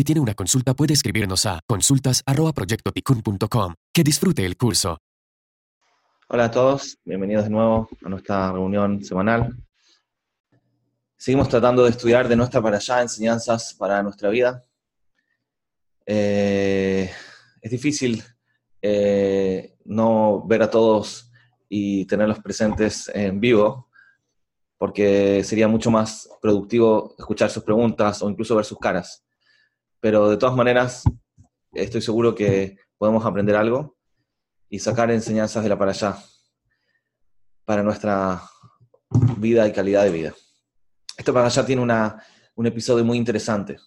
Si 0.00 0.04
tiene 0.04 0.20
una 0.20 0.34
consulta 0.34 0.72
puede 0.72 0.94
escribirnos 0.94 1.44
a 1.46 1.60
consultas.proyectoticun.com. 1.66 3.74
Que 3.92 4.02
disfrute 4.02 4.46
el 4.46 4.56
curso. 4.56 4.96
Hola 6.28 6.44
a 6.44 6.50
todos, 6.50 6.96
bienvenidos 7.04 7.44
de 7.44 7.50
nuevo 7.50 7.88
a 8.04 8.08
nuestra 8.08 8.52
reunión 8.52 9.04
semanal. 9.04 9.54
Seguimos 11.16 11.48
tratando 11.48 11.84
de 11.84 11.90
estudiar 11.90 12.28
de 12.28 12.36
nuestra 12.36 12.62
para 12.62 12.76
allá 12.78 13.02
enseñanzas 13.02 13.74
para 13.74 14.02
nuestra 14.02 14.30
vida. 14.30 14.64
Eh, 16.06 17.10
es 17.60 17.70
difícil 17.70 18.24
eh, 18.80 19.76
no 19.84 20.42
ver 20.46 20.62
a 20.62 20.70
todos 20.70 21.29
y 21.70 22.04
tenerlos 22.04 22.40
presentes 22.40 23.10
en 23.14 23.40
vivo, 23.40 23.88
porque 24.76 25.42
sería 25.44 25.68
mucho 25.68 25.90
más 25.90 26.28
productivo 26.42 27.14
escuchar 27.18 27.48
sus 27.48 27.62
preguntas 27.62 28.22
o 28.22 28.28
incluso 28.28 28.54
ver 28.54 28.66
sus 28.66 28.78
caras 28.78 29.24
pero 30.00 30.30
de 30.30 30.36
todas 30.36 30.56
maneras 30.56 31.04
estoy 31.72 32.00
seguro 32.00 32.34
que 32.34 32.78
podemos 32.98 33.24
aprender 33.24 33.54
algo 33.54 33.96
y 34.68 34.78
sacar 34.78 35.10
enseñanzas 35.10 35.62
de 35.62 35.68
la 35.68 35.78
para 35.78 35.90
allá 35.92 36.18
para 37.64 37.82
nuestra 37.82 38.42
vida 39.36 39.68
y 39.68 39.72
calidad 39.72 40.04
de 40.04 40.10
vida. 40.10 40.34
Esto 41.16 41.32
para 41.32 41.46
allá 41.46 41.64
tiene 41.64 41.82
un 41.82 42.66
episodio 42.66 43.04
muy 43.04 43.18
interesante. 43.18 43.78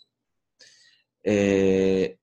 Eh, 1.24 2.20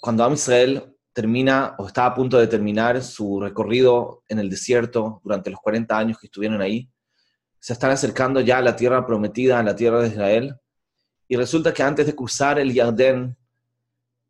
cuando 0.00 0.22
Am 0.22 0.34
Israel 0.34 0.96
termina 1.12 1.74
o 1.78 1.86
está 1.86 2.06
a 2.06 2.14
punto 2.14 2.38
de 2.38 2.46
terminar 2.46 3.02
su 3.02 3.40
recorrido 3.40 4.22
en 4.28 4.38
el 4.38 4.48
desierto 4.48 5.20
durante 5.24 5.50
los 5.50 5.60
40 5.60 5.96
años 5.96 6.18
que 6.18 6.26
estuvieron 6.26 6.60
ahí, 6.60 6.88
se 7.58 7.72
están 7.72 7.90
acercando 7.90 8.40
ya 8.40 8.58
a 8.58 8.62
la 8.62 8.76
tierra 8.76 9.06
prometida, 9.06 9.58
a 9.58 9.62
la 9.62 9.76
tierra 9.76 10.00
de 10.00 10.08
Israel, 10.08 10.56
y 11.28 11.36
resulta 11.36 11.72
que 11.72 11.82
antes 11.82 12.06
de 12.06 12.14
cruzar 12.14 12.58
el 12.58 12.72
Yardén, 12.72 13.36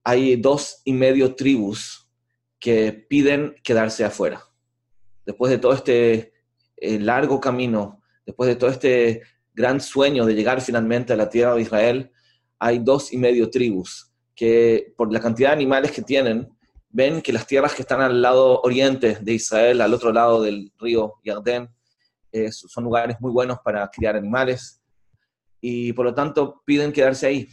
hay 0.05 0.37
dos 0.37 0.83
y 0.85 0.93
medio 0.93 1.35
tribus 1.35 2.09
que 2.59 2.93
piden 2.93 3.55
quedarse 3.63 4.05
afuera. 4.05 4.43
Después 5.25 5.51
de 5.51 5.59
todo 5.59 5.73
este 5.73 6.33
eh, 6.77 6.99
largo 6.99 7.41
camino, 7.41 8.03
después 8.27 8.49
de 8.49 8.57
todo 8.57 8.71
este 8.71 9.23
gran 9.55 9.81
sueño 9.81 10.27
de 10.27 10.35
llegar 10.35 10.61
finalmente 10.61 11.13
a 11.13 11.17
la 11.17 11.29
tierra 11.29 11.55
de 11.55 11.63
Israel, 11.63 12.11
hay 12.59 12.79
dos 12.79 13.13
y 13.13 13.19
medio 13.19 13.51
tribus 13.51 14.13
que 14.35 14.93
por 14.97 15.13
la 15.13 15.21
cantidad 15.21 15.51
de 15.51 15.57
animales 15.57 15.93
que 15.93 16.03
tienen, 16.03 16.49
ven 16.91 17.23
que 17.23 17.33
las 17.33 17.47
tierras 17.47 17.75
que 17.75 17.83
están 17.83 18.01
al 18.01 18.21
lado 18.21 18.61
oriente 18.63 19.19
de 19.21 19.33
Israel, 19.33 19.81
al 19.81 19.95
otro 19.95 20.13
lado 20.13 20.43
del 20.43 20.73
río 20.79 21.15
Yardén, 21.25 21.69
eh, 22.33 22.53
son 22.53 22.85
lugares 22.85 23.17
muy 23.21 23.33
buenos 23.33 23.59
para 23.65 23.89
criar 23.89 24.17
animales, 24.17 24.83
y 25.61 25.93
por 25.93 26.07
lo 26.07 26.15
tanto 26.15 26.63
piden 26.65 26.93
quedarse 26.93 27.27
ahí. 27.27 27.49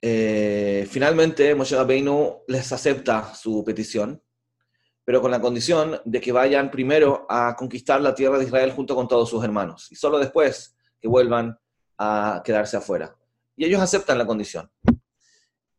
Eh, 0.00 0.86
finalmente, 0.90 1.54
Moshe 1.54 1.76
Rabbeinu 1.76 2.42
les 2.46 2.70
acepta 2.72 3.34
su 3.34 3.64
petición, 3.64 4.22
pero 5.04 5.20
con 5.20 5.30
la 5.30 5.40
condición 5.40 6.00
de 6.04 6.20
que 6.20 6.32
vayan 6.32 6.70
primero 6.70 7.26
a 7.28 7.54
conquistar 7.56 8.00
la 8.00 8.14
tierra 8.14 8.38
de 8.38 8.44
Israel 8.44 8.72
junto 8.72 8.94
con 8.94 9.08
todos 9.08 9.28
sus 9.28 9.42
hermanos, 9.42 9.88
y 9.90 9.96
solo 9.96 10.18
después 10.18 10.76
que 11.00 11.08
vuelvan 11.08 11.58
a 11.98 12.42
quedarse 12.44 12.76
afuera. 12.76 13.16
Y 13.56 13.64
ellos 13.64 13.80
aceptan 13.80 14.18
la 14.18 14.26
condición. 14.26 14.70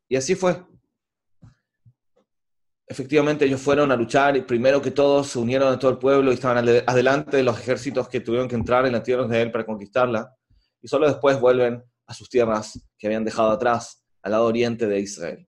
Y 0.10 0.16
así 0.16 0.36
fue. 0.36 0.64
Efectivamente, 2.90 3.44
ellos 3.44 3.60
fueron 3.60 3.92
a 3.92 3.98
luchar 3.98 4.38
y 4.38 4.42
primero 4.42 4.82
que 4.82 4.92
todos 4.92 5.28
se 5.28 5.40
unieron 5.40 5.74
a 5.74 5.78
todo 5.78 5.92
el 5.92 5.98
pueblo 5.98 6.32
y 6.32 6.36
estaban 6.36 6.66
adelante 6.88 7.36
de 7.36 7.44
los 7.44 7.60
ejércitos 7.60 8.08
que 8.08 8.22
tuvieron 8.22 8.48
que 8.48 8.56
entrar 8.56 8.86
en 8.86 8.94
la 8.94 9.04
tierra 9.04 9.24
de 9.24 9.28
Israel 9.28 9.52
para 9.52 9.66
conquistarla. 9.66 10.34
Y 10.82 10.88
solo 10.88 11.06
después 11.06 11.38
vuelven 11.38 11.84
a 12.06 12.14
sus 12.14 12.30
tierras 12.30 12.80
que 12.98 13.08
habían 13.08 13.26
dejado 13.26 13.52
atrás, 13.52 14.06
al 14.22 14.32
lado 14.32 14.46
oriente 14.46 14.88
de 14.88 15.02
Israel. 15.02 15.46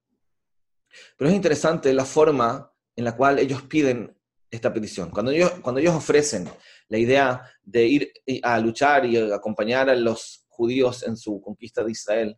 Pero 1.17 1.29
es 1.29 1.35
interesante 1.35 1.94
la 1.94 2.03
forma 2.03 2.73
en 2.95 3.05
la 3.05 3.16
cual 3.16 3.39
ellos 3.39 3.61
piden 3.61 4.13
esta 4.51 4.73
petición. 4.73 5.09
Cuando 5.09 5.31
ellos, 5.31 5.51
cuando 5.61 5.79
ellos 5.79 5.95
ofrecen 5.95 6.50
la 6.89 6.97
idea 6.97 7.41
de 7.63 7.85
ir 7.85 8.11
a 8.44 8.59
luchar 8.59 9.06
y 9.06 9.16
acompañar 9.31 9.89
a 9.89 9.95
los 9.95 10.45
judíos 10.50 11.03
en 11.03 11.16
su 11.16 11.39
conquista 11.39 11.85
de 11.85 11.91
Israel, 11.91 12.38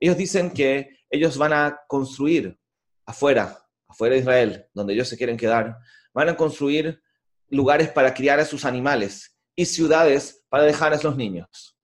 ellos 0.00 0.16
dicen 0.16 0.50
que 0.50 0.88
ellos 1.08 1.38
van 1.38 1.52
a 1.52 1.78
construir 1.86 2.58
afuera 3.06 3.56
afuera 3.90 4.14
de 4.14 4.20
Israel, 4.20 4.66
donde 4.72 4.94
ellos 4.94 5.08
se 5.08 5.16
quieren 5.16 5.36
quedar, 5.36 5.76
van 6.14 6.28
a 6.28 6.36
construir 6.36 7.02
lugares 7.48 7.90
para 7.90 8.14
criar 8.14 8.38
a 8.38 8.44
sus 8.44 8.64
animales 8.64 9.36
y 9.56 9.66
ciudades 9.66 10.44
para 10.48 10.62
dejar 10.64 10.94
a 10.94 11.02
los 11.02 11.16
niños. 11.16 11.76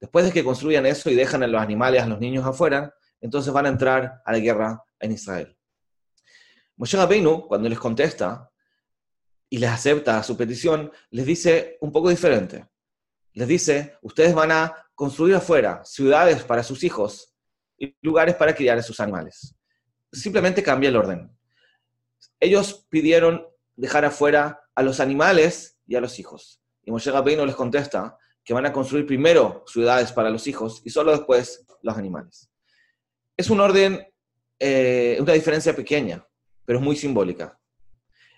Después 0.00 0.26
de 0.26 0.32
que 0.32 0.44
construyan 0.44 0.86
eso 0.86 1.10
y 1.10 1.14
dejan 1.14 1.42
a 1.42 1.46
los 1.46 1.60
animales, 1.60 2.02
a 2.02 2.06
los 2.06 2.20
niños 2.20 2.46
afuera, 2.46 2.94
entonces 3.20 3.52
van 3.52 3.66
a 3.66 3.70
entrar 3.70 4.22
a 4.24 4.32
la 4.32 4.38
guerra 4.38 4.84
en 5.00 5.12
Israel. 5.12 5.56
Moshe 6.76 6.96
Rabbeinu, 6.96 7.48
cuando 7.48 7.68
les 7.68 7.78
contesta 7.78 8.50
y 9.48 9.58
les 9.58 9.70
acepta 9.70 10.22
su 10.22 10.36
petición, 10.36 10.92
les 11.10 11.26
dice 11.26 11.78
un 11.80 11.90
poco 11.90 12.10
diferente. 12.10 12.68
Les 13.32 13.48
dice, 13.48 13.96
ustedes 14.02 14.34
van 14.34 14.52
a 14.52 14.86
construir 14.94 15.34
afuera 15.34 15.82
ciudades 15.84 16.44
para 16.44 16.62
sus 16.62 16.84
hijos 16.84 17.34
y 17.78 17.96
lugares 18.02 18.34
para 18.34 18.54
criar 18.54 18.78
a 18.78 18.82
sus 18.82 19.00
animales 19.00 19.57
simplemente 20.12 20.62
cambia 20.62 20.88
el 20.88 20.96
orden. 20.96 21.30
Ellos 22.40 22.86
pidieron 22.88 23.46
dejar 23.76 24.04
afuera 24.04 24.60
a 24.74 24.82
los 24.82 25.00
animales 25.00 25.78
y 25.86 25.96
a 25.96 26.00
los 26.00 26.18
hijos. 26.18 26.60
Y 26.84 26.90
Moshe 26.90 27.10
Rabbeinu 27.10 27.44
les 27.44 27.54
contesta 27.54 28.18
que 28.44 28.54
van 28.54 28.66
a 28.66 28.72
construir 28.72 29.06
primero 29.06 29.64
ciudades 29.66 30.12
para 30.12 30.30
los 30.30 30.46
hijos 30.46 30.80
y 30.84 30.90
solo 30.90 31.12
después 31.12 31.66
los 31.82 31.96
animales. 31.96 32.50
Es 33.36 33.50
un 33.50 33.60
orden, 33.60 34.06
eh, 34.58 35.18
una 35.20 35.32
diferencia 35.32 35.76
pequeña, 35.76 36.26
pero 36.64 36.78
es 36.78 36.84
muy 36.84 36.96
simbólica. 36.96 37.58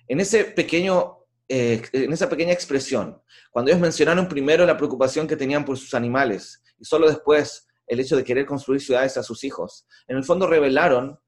En, 0.09 0.21
ese 0.21 0.45
pequeño, 0.45 1.19
eh, 1.49 1.83
en 1.93 2.13
esa 2.13 2.29
pequeña 2.29 2.53
expresión, 2.53 3.23
cuando 3.51 3.71
ellos 3.71 3.81
mencionaron 3.81 4.29
primero 4.29 4.67
la 4.67 4.77
preocupación 4.77 5.27
que 5.27 5.37
tenían 5.37 5.65
por 5.65 5.79
sus 5.79 5.95
animales 5.95 6.63
y 6.79 6.85
solo 6.85 7.09
después 7.09 7.69
el 7.87 8.01
hecho 8.01 8.17
de 8.17 8.25
querer 8.25 8.47
construir 8.47 8.81
ciudades 8.81 9.17
a 9.17 9.23
sus 9.23 9.45
hijos, 9.45 9.87
en 10.07 10.17
el 10.17 10.25
fondo 10.25 10.47
revelaron 10.47 11.19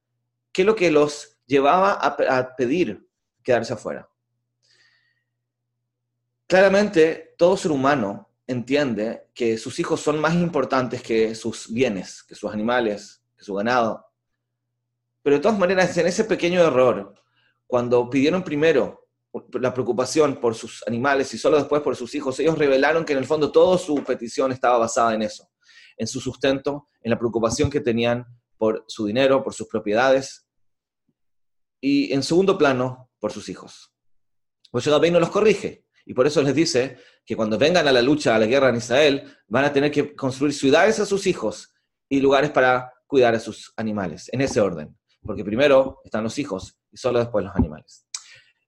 qué 0.52 0.62
es 0.62 0.66
lo 0.66 0.76
que 0.76 0.90
los 0.90 1.38
llevaba 1.46 1.92
a, 1.92 2.56
pedir 2.56 3.08
quedarse 3.42 3.72
afuera. 3.72 4.08
Claramente, 6.46 7.34
todo 7.38 7.56
ser 7.56 7.72
humano 7.72 8.28
entiende 8.46 9.30
que 9.34 9.56
sus 9.56 9.78
hijos 9.78 10.00
son 10.00 10.20
más 10.20 10.34
importantes 10.34 11.02
que 11.02 11.34
sus 11.34 11.72
bienes, 11.72 12.22
que 12.22 12.34
sus 12.34 12.52
animales, 12.52 13.24
que 13.36 13.44
su 13.44 13.54
ganado. 13.54 14.06
Pero 15.22 15.36
de 15.36 15.42
todas 15.42 15.58
maneras, 15.58 15.96
en 15.96 16.06
ese 16.06 16.24
pequeño 16.24 16.60
error, 16.60 17.14
cuando 17.66 18.08
pidieron 18.10 18.42
primero 18.42 19.08
la 19.54 19.72
preocupación 19.72 20.36
por 20.36 20.54
sus 20.54 20.86
animales 20.86 21.32
y 21.32 21.38
solo 21.38 21.56
después 21.56 21.80
por 21.80 21.96
sus 21.96 22.14
hijos, 22.14 22.38
ellos 22.38 22.58
revelaron 22.58 23.04
que 23.04 23.14
en 23.14 23.18
el 23.18 23.24
fondo 23.24 23.50
toda 23.50 23.78
su 23.78 24.04
petición 24.04 24.52
estaba 24.52 24.76
basada 24.76 25.14
en 25.14 25.22
eso, 25.22 25.48
en 25.96 26.06
su 26.06 26.20
sustento, 26.20 26.88
en 27.00 27.10
la 27.10 27.18
preocupación 27.18 27.70
que 27.70 27.80
tenían 27.80 28.26
por 28.62 28.84
su 28.86 29.06
dinero, 29.06 29.42
por 29.42 29.54
sus 29.54 29.66
propiedades, 29.66 30.46
y 31.80 32.12
en 32.12 32.22
segundo 32.22 32.56
plano, 32.56 33.10
por 33.18 33.32
sus 33.32 33.48
hijos. 33.48 33.92
Pues 34.70 34.86
no 34.86 35.18
los 35.18 35.30
corrige, 35.30 35.84
y 36.06 36.14
por 36.14 36.28
eso 36.28 36.40
les 36.42 36.54
dice 36.54 36.96
que 37.26 37.34
cuando 37.34 37.58
vengan 37.58 37.88
a 37.88 37.92
la 37.92 38.00
lucha, 38.00 38.36
a 38.36 38.38
la 38.38 38.46
guerra 38.46 38.68
en 38.68 38.76
Israel, 38.76 39.36
van 39.48 39.64
a 39.64 39.72
tener 39.72 39.90
que 39.90 40.14
construir 40.14 40.54
ciudades 40.54 41.00
a 41.00 41.06
sus 41.06 41.26
hijos 41.26 41.74
y 42.08 42.20
lugares 42.20 42.52
para 42.52 42.92
cuidar 43.04 43.34
a 43.34 43.40
sus 43.40 43.72
animales, 43.76 44.30
en 44.32 44.42
ese 44.42 44.60
orden, 44.60 44.96
porque 45.22 45.42
primero 45.42 46.00
están 46.04 46.22
los 46.22 46.38
hijos 46.38 46.78
y 46.92 46.96
solo 46.96 47.18
después 47.18 47.44
los 47.44 47.56
animales. 47.56 48.06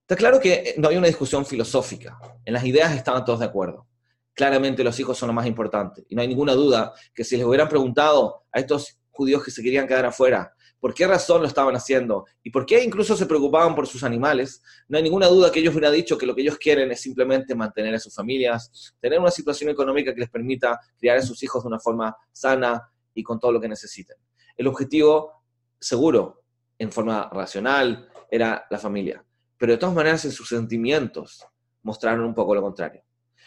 Está 0.00 0.16
claro 0.16 0.41
que 0.41 0.75
no 0.77 0.88
hay 0.88 0.97
una 0.97 1.06
discusión 1.06 1.47
filosófica, 1.47 2.19
en 2.45 2.53
las 2.53 2.65
ideas 2.65 2.97
estaban 2.97 3.24
todos 3.24 3.39
de 3.39 3.47
acuerdo. 3.47 3.86
Claramente 4.33 4.83
los 4.83 4.98
hijos 4.98 5.16
son 5.16 5.28
lo 5.28 5.34
más 5.34 5.47
importante, 5.47 6.04
y 6.09 6.16
no 6.16 6.22
hay 6.22 6.27
ninguna 6.27 6.54
duda 6.54 6.92
que 7.15 7.22
si 7.22 7.36
les 7.36 7.47
hubieran 7.47 7.69
preguntado 7.69 8.42
a 8.51 8.59
estos 8.59 8.98
judíos 9.15 9.45
que 9.45 9.51
se 9.51 9.63
querían 9.63 9.87
quedar 9.87 10.05
afuera, 10.05 10.53
por 10.81 10.93
qué 10.93 11.07
razón 11.07 11.41
lo 11.41 11.49
estaban 11.49 11.75
haciendo 11.75 12.27
y 12.43 12.51
por 12.51 12.66
qué 12.66 12.83
incluso 12.83 13.16
se 13.16 13.27
preocupaban 13.27 13.75
por 13.75 13.87
sus 13.87 14.03
animales, 14.03 14.63
no 14.89 14.99
hay 14.99 15.05
ninguna 15.05 15.28
duda 15.28 15.51
que 15.51 15.61
ellos 15.61 15.72
hubieran 15.75 15.95
dicho 15.95 16.19
que 16.19 16.27
lo 16.27 16.34
que 16.34 16.43
ellos 16.43 16.59
quieren 16.59 16.91
es 16.91 17.01
simplemente 17.01 17.55
mantener 17.55 17.95
a 17.95 17.99
sus 17.99 18.15
familias, 18.15 18.95
tener 19.01 19.19
una 19.19 19.31
situación 19.31 19.71
económica 19.71 20.13
que 20.13 20.21
les 20.21 20.28
permita 20.28 20.78
criar 20.99 21.16
a 21.16 21.22
sus 21.22 21.43
hijos 21.43 21.63
de 21.63 21.69
una 21.69 21.78
forma 21.78 22.15
sana 22.33 22.91
y 23.15 23.22
con 23.22 23.39
todo 23.39 23.53
lo 23.53 23.61
que 23.61 23.69
necesiten. 23.69 24.16
El 24.57 24.66
objetivo, 24.66 25.45
seguro, 25.78 26.43
en 26.78 26.93
forma 26.93 27.31
racional, 27.33 28.09
era 28.31 28.67
la 28.69 28.78
familia, 28.78 29.25
pero 29.57 29.72
de 29.72 29.78
todas 29.78 29.95
maneras 29.95 30.25
en 30.25 30.33
sus 30.33 30.49
sentimientos 30.49 31.47
mostraron 31.83 32.25
un 32.25 32.34
poco 32.34 32.55
lo 32.55 32.60
contrario. 32.60 33.03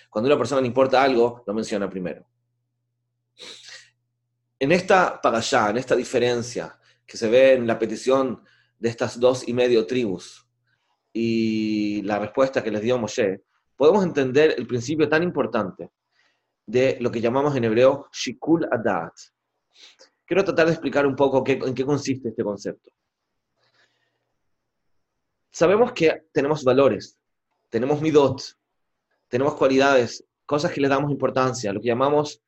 Cuando 0.10 0.30
a 0.30 0.34
una 0.34 0.40
persona 0.40 0.62
le 0.62 0.68
importa 0.68 1.04
algo, 1.04 1.44
lo 1.46 1.54
menciona 1.54 1.90
primero. 1.90 2.26
En 4.60 4.72
esta 4.72 5.20
allá, 5.24 5.70
en 5.70 5.78
esta 5.78 5.96
diferencia 5.96 6.80
que 7.06 7.18
se 7.18 7.30
ve 7.30 7.54
en 7.54 7.68
la 7.68 7.78
petición 7.78 8.44
de 8.80 8.90
estas 8.90 9.20
dos 9.20 9.48
y 9.48 9.54
medio 9.54 9.86
tribus, 9.86 10.48
y 11.14 12.02
la 12.04 12.20
respuesta 12.20 12.64
que 12.64 12.72
les 12.72 12.82
dio 12.82 12.98
Moshe, 12.98 13.44
podemos 13.76 14.04
entender 14.04 14.56
el 14.58 14.68
principio 14.68 15.10
tan 15.10 15.24
importante 15.24 15.92
de 16.66 16.98
lo 17.00 17.10
que 17.10 17.22
llamamos 17.22 17.56
en 17.56 17.64
hebreo 17.64 18.08
Shikul 18.12 18.68
Adat. 18.72 19.14
Quiero 20.26 20.44
tratar 20.44 20.66
de 20.68 20.74
explicar 20.74 21.08
un 21.08 21.16
poco 21.16 21.44
en 21.48 21.74
qué 21.74 21.86
consiste 21.86 22.30
este 22.30 22.44
concepto. 22.44 22.92
Sabemos 25.52 25.94
que 25.94 26.28
tenemos 26.32 26.64
valores, 26.64 27.18
tenemos 27.70 28.02
midot, 28.02 28.42
tenemos 29.28 29.56
cualidades, 29.56 30.24
cosas 30.46 30.72
que 30.72 30.82
le 30.82 30.88
damos 30.88 31.10
importancia, 31.10 31.74
lo 31.74 31.80
que 31.80 31.88
llamamos 31.88 32.42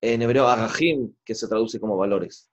en 0.00 0.22
hebreo 0.22 0.46
agajim, 0.46 1.14
que 1.24 1.34
se 1.34 1.48
traduce 1.48 1.80
como 1.80 1.96
valores. 1.96 2.50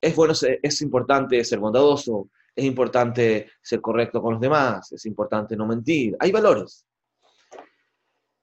Es 0.00 0.14
bueno, 0.14 0.34
es 0.62 0.82
importante 0.82 1.42
ser 1.44 1.58
bondadoso, 1.58 2.30
es 2.54 2.64
importante 2.64 3.50
ser 3.62 3.80
correcto 3.80 4.22
con 4.22 4.34
los 4.34 4.40
demás, 4.40 4.92
es 4.92 5.06
importante 5.06 5.56
no 5.56 5.66
mentir, 5.66 6.16
hay 6.18 6.30
valores. 6.30 6.86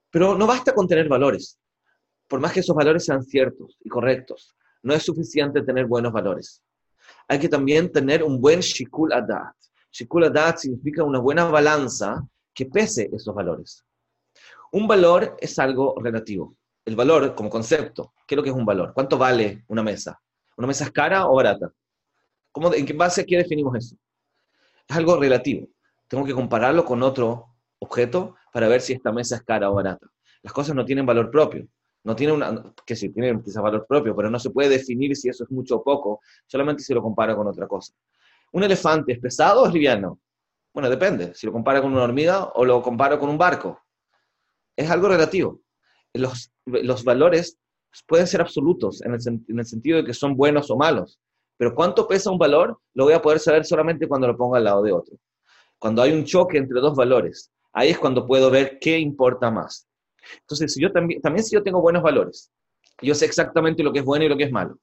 Pero 0.10 0.38
no 0.38 0.46
basta 0.46 0.74
con 0.74 0.88
tener 0.88 1.08
valores. 1.08 1.58
Por 2.28 2.40
más 2.40 2.52
que 2.52 2.62
esos 2.62 2.76
valores 2.76 3.06
sean 3.06 3.24
ciertos 3.24 3.78
y 3.84 3.90
correctos, 3.90 4.56
no 4.84 4.94
es 4.94 5.04
suficiente 5.04 5.62
tener 5.62 5.86
buenos 5.86 6.12
valores. 6.12 6.62
Hay 7.28 7.40
que 7.40 7.50
también 7.50 7.92
tener 7.92 8.24
un 8.24 8.40
buen 8.42 8.60
shikul 8.60 9.14
adat. 9.14 9.56
Shikul 9.92 10.26
adat 10.26 10.58
significa 10.58 11.04
una 11.04 11.20
buena 11.20 11.46
balanza 11.46 12.22
que 12.54 12.66
pese 12.66 13.10
esos 13.14 13.34
valores. 13.34 13.86
Un 14.72 14.88
valor 14.88 15.36
es 15.40 15.60
algo 15.60 15.96
relativo. 16.02 16.56
El 16.86 16.96
valor 16.96 17.36
como 17.36 17.50
concepto, 17.50 18.14
¿qué 18.28 18.36
es 18.36 18.38
lo 18.38 18.44
que 18.44 18.50
es 18.50 18.56
un 18.56 18.66
valor? 18.66 18.94
¿Cuánto 18.94 19.18
vale 19.18 19.64
una 19.68 19.84
mesa? 19.84 20.20
¿Una 20.58 20.68
mesa 20.68 20.86
es 20.86 20.92
cara 20.92 21.28
o 21.28 21.36
barata? 21.36 21.72
¿Cómo, 22.52 22.74
¿En 22.74 22.86
qué 22.86 22.94
base 22.94 23.26
qué 23.26 23.38
definimos 23.38 23.76
eso? 23.76 23.96
Es 24.88 24.96
algo 24.96 25.18
relativo. 25.18 25.68
Tengo 26.08 26.26
que 26.26 26.34
compararlo 26.34 26.84
con 26.86 27.02
otro 27.04 27.48
objeto 27.80 28.36
para 28.54 28.68
ver 28.68 28.82
si 28.82 28.94
esta 28.94 29.12
mesa 29.12 29.36
es 29.38 29.44
cara 29.44 29.70
o 29.70 29.76
barata. 29.76 30.08
Las 30.44 30.54
cosas 30.54 30.76
no 30.76 30.86
tienen 30.86 31.06
valor 31.06 31.32
propio. 31.32 31.68
No 32.04 32.16
tienen 32.16 32.36
una, 32.36 32.74
que 32.86 32.96
sí, 32.96 33.10
tienen 33.10 33.42
quizás 33.44 33.62
valor 33.62 33.86
propio, 33.88 34.16
pero 34.16 34.30
no 34.30 34.40
se 34.40 34.50
puede 34.50 34.70
definir 34.70 35.16
si 35.16 35.30
eso 35.30 35.44
es 35.44 35.52
mucho 35.52 35.78
o 35.78 35.84
poco, 35.84 36.20
solamente 36.48 36.82
si 36.84 36.94
lo 36.94 37.02
comparo 37.02 37.36
con 37.36 37.48
otra 37.48 37.68
cosa. 37.68 37.94
¿Un 38.54 38.64
elefante 38.64 39.14
es 39.14 39.20
pesado 39.20 39.64
o 39.64 39.68
es 39.68 39.74
liviano? 39.74 40.20
Bueno, 40.74 40.90
depende. 40.90 41.34
Si 41.36 41.46
lo 41.46 41.54
comparo 41.54 41.82
con 41.82 41.94
una 41.94 42.04
hormiga 42.04 42.46
o 42.56 42.66
lo 42.66 42.82
comparo 42.82 43.20
con 43.20 43.30
un 43.30 43.38
barco. 43.38 43.80
Es 44.76 44.90
algo 44.90 45.08
relativo. 45.08 45.62
Los, 46.14 46.52
valores 47.04 47.58
pueden 48.08 48.28
ser 48.28 48.42
absolutos 48.42 49.02
en 49.02 49.14
el, 49.14 49.20
en 49.48 49.60
el 49.60 49.66
sentido 49.66 49.98
de 49.98 50.06
que 50.06 50.14
son 50.14 50.36
buenos 50.36 50.70
o 50.72 50.78
malos. 50.78 51.20
Pero 51.58 51.76
cuánto 51.76 52.08
pesa 52.08 52.32
un 52.32 52.38
valor 52.38 52.80
lo 52.94 53.06
voy 53.06 53.14
a 53.14 53.22
poder 53.22 53.40
saber 53.40 53.66
solamente 53.66 54.08
cuando 54.08 54.28
lo 54.28 54.36
ponga 54.36 54.58
al 54.58 54.64
lado 54.64 54.82
de 54.82 54.92
otro. 54.92 55.16
Cuando 55.78 56.02
hay 56.02 56.12
un 56.12 56.26
choque 56.26 56.58
entre 56.58 56.80
dos 56.80 56.96
valores, 56.96 57.52
ahí 57.74 57.90
es 57.90 58.00
cuando 58.00 58.26
puedo 58.26 58.50
ver 58.50 58.80
qué 58.80 58.98
importa 59.00 59.52
más. 59.52 59.88
Entonces, 60.42 60.74
si 60.74 60.82
yo 60.82 60.92
también, 60.92 61.22
también 61.22 61.44
si 61.44 61.56
yo 61.56 61.64
tengo 61.64 61.82
buenos 61.82 62.04
valores, 62.04 62.52
yo 63.02 63.16
sé 63.16 63.26
exactamente 63.26 63.84
lo 63.84 63.92
que 63.92 64.00
es 64.00 64.06
bueno 64.06 64.26
y 64.26 64.30
lo 64.30 64.38
que 64.38 64.44
es 64.46 64.52
malo, 64.52 64.78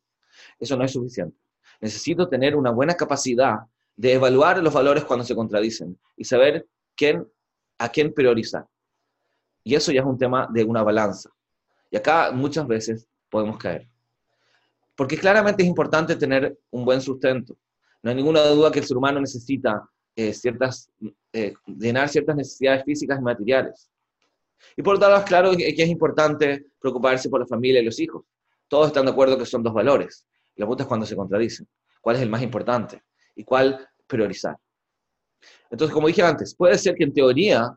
eso 0.59 0.77
no 0.77 0.85
es 0.85 0.93
suficiente. 0.93 1.37
Necesito 1.81 2.29
tener 2.29 2.57
una 2.57 2.71
buena 2.71 2.95
capacidad 2.95 3.59
de 3.97 4.15
evaluar 4.15 4.63
los 4.63 4.73
valores 4.73 5.05
cuando 5.05 5.25
se 5.25 5.35
contradicen 5.35 5.99
y 6.17 6.25
saber 6.25 6.67
quién, 6.97 7.27
a 7.79 7.89
quién 7.89 8.13
priorizar. 8.13 8.67
Y 9.65 9.75
eso 9.75 9.93
ya 9.93 10.01
es 10.01 10.07
un 10.07 10.19
tema 10.19 10.49
de 10.51 10.65
una 10.65 10.83
balanza. 10.83 11.31
Y 11.91 11.97
acá 11.97 12.31
muchas 12.33 12.67
veces 12.67 13.09
podemos 13.29 13.59
caer. 13.59 13.89
Porque 14.97 15.17
claramente 15.17 15.63
es 15.63 15.69
importante 15.69 16.17
tener 16.17 16.59
un 16.71 16.85
buen 16.85 17.01
sustento. 17.01 17.57
No 18.03 18.11
hay 18.11 18.17
ninguna 18.17 18.43
duda 18.47 18.71
que 18.71 18.81
el 18.81 18.85
ser 18.85 18.97
humano 18.97 19.21
necesita 19.21 19.89
eh, 20.17 20.35
eh, 21.33 21.55
llenar 21.67 22.09
ciertas 22.09 22.37
necesidades 22.37 22.85
físicas 22.85 23.19
y 23.21 23.23
materiales. 23.23 23.91
Y 24.77 24.83
por 24.83 24.97
otro 24.97 25.09
lado, 25.09 25.21
es 25.21 25.29
claro 25.29 25.57
que, 25.57 25.69
es 25.69 25.89
importante 25.89 26.67
preocuparse 26.81 27.29
por 27.29 27.41
la 27.41 27.47
familia 27.47 27.81
y 27.81 27.85
los 27.85 28.01
hijos. 28.01 28.25
Todos 28.67 28.89
están 28.89 29.05
de 29.05 29.13
acuerdo 29.13 29.39
que 29.39 29.47
son 29.47 29.63
dos 29.63 29.73
valores. 29.73 30.27
La 30.57 30.65
pregunta 30.65 30.83
es 30.83 30.89
cuando 30.89 31.07
se 31.07 31.17
contradicen. 31.17 31.69
¿Cuál 32.01 32.17
es 32.17 32.23
el 32.23 32.29
más 32.29 32.43
importante? 32.43 33.03
¿Y 33.37 33.45
cuál 33.45 33.89
priorizar? 34.07 34.57
Entonces, 35.71 35.95
como 35.95 36.09
dije 36.09 36.23
antes, 36.23 36.55
puede 36.55 36.77
ser 36.79 36.95
que 36.95 37.05
en 37.05 37.13
teoría 37.13 37.73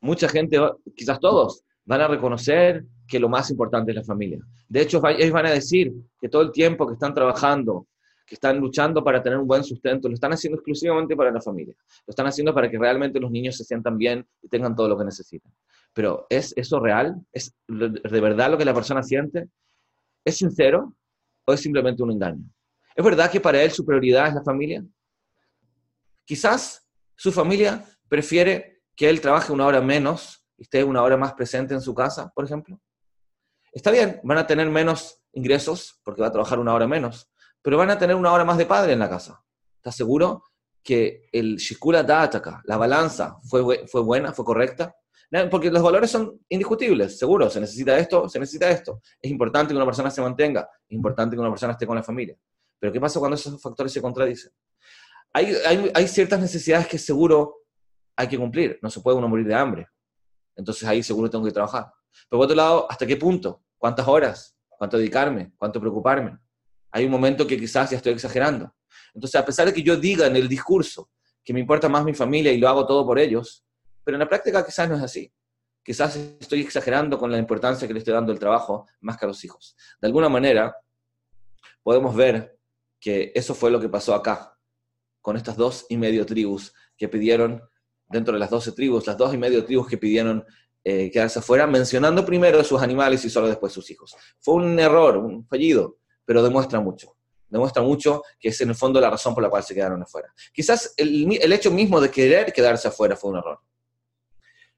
mucha 0.00 0.28
gente, 0.28 0.58
quizás 0.94 1.18
todos, 1.20 1.62
van 1.84 2.00
a 2.02 2.08
reconocer 2.08 2.84
que 3.06 3.18
lo 3.18 3.28
más 3.28 3.50
importante 3.50 3.92
es 3.92 3.96
la 3.96 4.04
familia. 4.04 4.38
De 4.68 4.82
hecho, 4.82 5.00
ellos 5.08 5.32
van 5.32 5.46
a 5.46 5.50
decir 5.50 5.92
que 6.20 6.28
todo 6.28 6.42
el 6.42 6.52
tiempo 6.52 6.86
que 6.86 6.92
están 6.92 7.14
trabajando, 7.14 7.86
que 8.26 8.34
están 8.34 8.58
luchando 8.58 9.02
para 9.02 9.22
tener 9.22 9.38
un 9.38 9.46
buen 9.46 9.64
sustento, 9.64 10.06
lo 10.06 10.14
están 10.14 10.32
haciendo 10.34 10.56
exclusivamente 10.56 11.16
para 11.16 11.30
la 11.30 11.40
familia. 11.40 11.74
Lo 12.06 12.10
están 12.10 12.26
haciendo 12.26 12.54
para 12.54 12.70
que 12.70 12.78
realmente 12.78 13.18
los 13.18 13.30
niños 13.30 13.56
se 13.56 13.64
sientan 13.64 13.96
bien 13.96 14.26
y 14.42 14.48
tengan 14.48 14.76
todo 14.76 14.88
lo 14.88 14.98
que 14.98 15.04
necesitan. 15.04 15.50
Pero 15.94 16.26
¿es 16.28 16.52
eso 16.56 16.78
real? 16.78 17.16
¿Es 17.32 17.54
de 17.66 18.20
verdad 18.20 18.50
lo 18.50 18.58
que 18.58 18.66
la 18.66 18.74
persona 18.74 19.02
siente? 19.02 19.48
¿Es 20.22 20.36
sincero 20.36 20.94
o 21.46 21.54
es 21.54 21.60
simplemente 21.60 22.02
un 22.02 22.12
engaño? 22.12 22.44
¿Es 22.94 23.02
verdad 23.02 23.30
que 23.30 23.40
para 23.40 23.62
él 23.62 23.70
su 23.70 23.86
prioridad 23.86 24.28
es 24.28 24.34
la 24.34 24.42
familia? 24.42 24.84
Quizás 26.26 26.86
su 27.16 27.32
familia 27.32 27.82
prefiere 28.08 28.77
que 28.98 29.08
él 29.08 29.20
trabaje 29.20 29.52
una 29.52 29.64
hora 29.64 29.80
menos 29.80 30.44
y 30.56 30.64
esté 30.64 30.82
una 30.82 31.02
hora 31.04 31.16
más 31.16 31.32
presente 31.34 31.72
en 31.72 31.80
su 31.80 31.94
casa, 31.94 32.32
por 32.34 32.44
ejemplo. 32.44 32.80
Está 33.72 33.92
bien, 33.92 34.20
van 34.24 34.38
a 34.38 34.46
tener 34.46 34.68
menos 34.68 35.22
ingresos 35.32 36.00
porque 36.02 36.20
va 36.20 36.26
a 36.26 36.32
trabajar 36.32 36.58
una 36.58 36.74
hora 36.74 36.88
menos, 36.88 37.30
pero 37.62 37.78
van 37.78 37.90
a 37.90 37.98
tener 37.98 38.16
una 38.16 38.32
hora 38.32 38.44
más 38.44 38.58
de 38.58 38.66
padre 38.66 38.94
en 38.94 38.98
la 38.98 39.08
casa. 39.08 39.40
¿Estás 39.76 39.94
seguro 39.94 40.42
que 40.82 41.28
el 41.30 41.58
Shikula 41.58 42.02
Dataka, 42.02 42.60
la 42.64 42.76
balanza, 42.76 43.38
fue, 43.44 43.86
fue 43.86 44.02
buena, 44.02 44.32
fue 44.32 44.44
correcta? 44.44 44.92
Porque 45.48 45.70
los 45.70 45.82
valores 45.82 46.10
son 46.10 46.40
indiscutibles, 46.48 47.16
seguro, 47.16 47.48
se 47.48 47.60
necesita 47.60 47.96
esto, 47.96 48.28
se 48.28 48.40
necesita 48.40 48.68
esto. 48.68 49.00
Es 49.22 49.30
importante 49.30 49.72
que 49.72 49.76
una 49.76 49.86
persona 49.86 50.10
se 50.10 50.22
mantenga, 50.22 50.68
es 50.88 50.96
importante 50.96 51.36
que 51.36 51.40
una 51.40 51.50
persona 51.50 51.74
esté 51.74 51.86
con 51.86 51.94
la 51.94 52.02
familia. 52.02 52.36
Pero 52.80 52.92
¿qué 52.92 53.00
pasa 53.00 53.20
cuando 53.20 53.36
esos 53.36 53.62
factores 53.62 53.92
se 53.92 54.02
contradicen? 54.02 54.50
Hay, 55.32 55.54
hay, 55.66 55.92
hay 55.94 56.08
ciertas 56.08 56.40
necesidades 56.40 56.88
que 56.88 56.98
seguro 56.98 57.57
hay 58.18 58.26
que 58.26 58.36
cumplir, 58.36 58.80
no 58.82 58.90
se 58.90 59.00
puede 59.00 59.16
uno 59.16 59.28
morir 59.28 59.46
de 59.46 59.54
hambre. 59.54 59.86
Entonces 60.56 60.86
ahí 60.88 61.04
seguro 61.04 61.30
tengo 61.30 61.44
que 61.44 61.52
trabajar. 61.52 61.92
Pero 62.28 62.38
por 62.38 62.44
otro 62.46 62.56
lado, 62.56 62.90
¿hasta 62.90 63.06
qué 63.06 63.16
punto? 63.16 63.62
¿Cuántas 63.78 64.08
horas? 64.08 64.56
¿Cuánto 64.68 64.98
dedicarme? 64.98 65.52
¿Cuánto 65.56 65.78
preocuparme? 65.78 66.36
Hay 66.90 67.04
un 67.04 67.12
momento 67.12 67.46
que 67.46 67.56
quizás 67.56 67.90
ya 67.90 67.96
estoy 67.96 68.14
exagerando. 68.14 68.74
Entonces, 69.14 69.40
a 69.40 69.44
pesar 69.44 69.66
de 69.66 69.72
que 69.72 69.84
yo 69.84 69.96
diga 69.96 70.26
en 70.26 70.34
el 70.34 70.48
discurso 70.48 71.10
que 71.44 71.54
me 71.54 71.60
importa 71.60 71.88
más 71.88 72.04
mi 72.04 72.12
familia 72.12 72.50
y 72.50 72.58
lo 72.58 72.68
hago 72.68 72.84
todo 72.86 73.06
por 73.06 73.20
ellos, 73.20 73.64
pero 74.02 74.16
en 74.16 74.20
la 74.20 74.28
práctica 74.28 74.66
quizás 74.66 74.88
no 74.88 74.96
es 74.96 75.02
así. 75.02 75.32
Quizás 75.84 76.16
estoy 76.16 76.62
exagerando 76.62 77.18
con 77.18 77.30
la 77.30 77.38
importancia 77.38 77.86
que 77.86 77.94
le 77.94 78.00
estoy 78.00 78.14
dando 78.14 78.32
al 78.32 78.38
trabajo 78.40 78.86
más 79.00 79.16
que 79.16 79.26
a 79.26 79.28
los 79.28 79.44
hijos. 79.44 79.76
De 80.00 80.08
alguna 80.08 80.28
manera, 80.28 80.76
podemos 81.84 82.16
ver 82.16 82.58
que 82.98 83.30
eso 83.36 83.54
fue 83.54 83.70
lo 83.70 83.80
que 83.80 83.88
pasó 83.88 84.12
acá, 84.12 84.58
con 85.20 85.36
estas 85.36 85.56
dos 85.56 85.86
y 85.88 85.96
medio 85.96 86.26
tribus 86.26 86.74
que 86.96 87.08
pidieron, 87.08 87.62
dentro 88.08 88.34
de 88.34 88.40
las 88.40 88.50
doce 88.50 88.72
tribus, 88.72 89.06
las 89.06 89.16
dos 89.16 89.34
y 89.34 89.38
medio 89.38 89.64
tribus 89.64 89.88
que 89.88 89.98
pidieron 89.98 90.44
eh, 90.84 91.10
quedarse 91.10 91.40
afuera, 91.40 91.66
mencionando 91.66 92.24
primero 92.24 92.62
sus 92.64 92.80
animales 92.80 93.24
y 93.24 93.30
solo 93.30 93.48
después 93.48 93.72
sus 93.72 93.90
hijos. 93.90 94.14
Fue 94.40 94.54
un 94.54 94.78
error, 94.78 95.18
un 95.18 95.46
fallido, 95.46 95.98
pero 96.24 96.42
demuestra 96.42 96.80
mucho. 96.80 97.16
Demuestra 97.48 97.82
mucho 97.82 98.22
que 98.38 98.48
es 98.48 98.60
en 98.60 98.70
el 98.70 98.74
fondo 98.74 99.00
la 99.00 99.10
razón 99.10 99.34
por 99.34 99.42
la 99.42 99.50
cual 99.50 99.62
se 99.62 99.74
quedaron 99.74 100.02
afuera. 100.02 100.32
Quizás 100.52 100.94
el, 100.96 101.38
el 101.40 101.52
hecho 101.52 101.70
mismo 101.70 102.00
de 102.00 102.10
querer 102.10 102.52
quedarse 102.52 102.88
afuera 102.88 103.16
fue 103.16 103.30
un 103.30 103.38
error. 103.38 103.60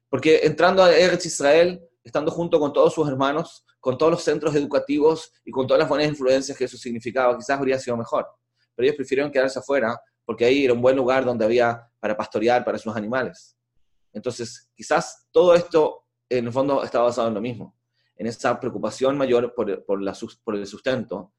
Porque 0.09 0.41
entrando 0.43 0.83
a 0.83 0.93
Eretz 0.93 1.25
Israel, 1.25 1.81
estando 2.03 2.31
junto 2.31 2.59
con 2.59 2.73
todos 2.73 2.93
sus 2.93 3.07
hermanos, 3.07 3.65
con 3.79 3.97
todos 3.97 4.11
los 4.11 4.23
centros 4.23 4.55
educativos 4.55 5.31
y 5.45 5.51
con 5.51 5.67
todas 5.67 5.79
las 5.79 5.89
buenas 5.89 6.07
influencias 6.07 6.57
que 6.57 6.65
eso 6.65 6.77
significaba, 6.77 7.37
quizás 7.37 7.57
habría 7.57 7.79
sido 7.79 7.97
mejor. 7.97 8.27
Pero 8.75 8.85
ellos 8.85 8.97
prefirieron 8.97 9.31
quedarse 9.31 9.59
afuera 9.59 9.99
porque 10.25 10.45
ahí 10.45 10.65
era 10.65 10.73
un 10.73 10.81
buen 10.81 10.95
lugar 10.95 11.25
donde 11.25 11.45
había 11.45 11.87
para 11.99 12.15
pastorear 12.15 12.63
para 12.63 12.77
sus 12.77 12.95
animales. 12.95 13.57
Entonces, 14.13 14.69
quizás 14.75 15.27
todo 15.31 15.53
esto 15.53 16.05
en 16.29 16.47
el 16.47 16.51
fondo 16.51 16.83
está 16.83 16.99
basado 16.99 17.27
en 17.27 17.33
lo 17.33 17.41
mismo, 17.41 17.75
en 18.15 18.27
esa 18.27 18.59
preocupación 18.59 19.17
mayor 19.17 19.53
por, 19.53 19.83
por, 19.85 20.01
la, 20.01 20.15
por 20.43 20.55
el 20.55 20.65
sustento, 20.65 21.33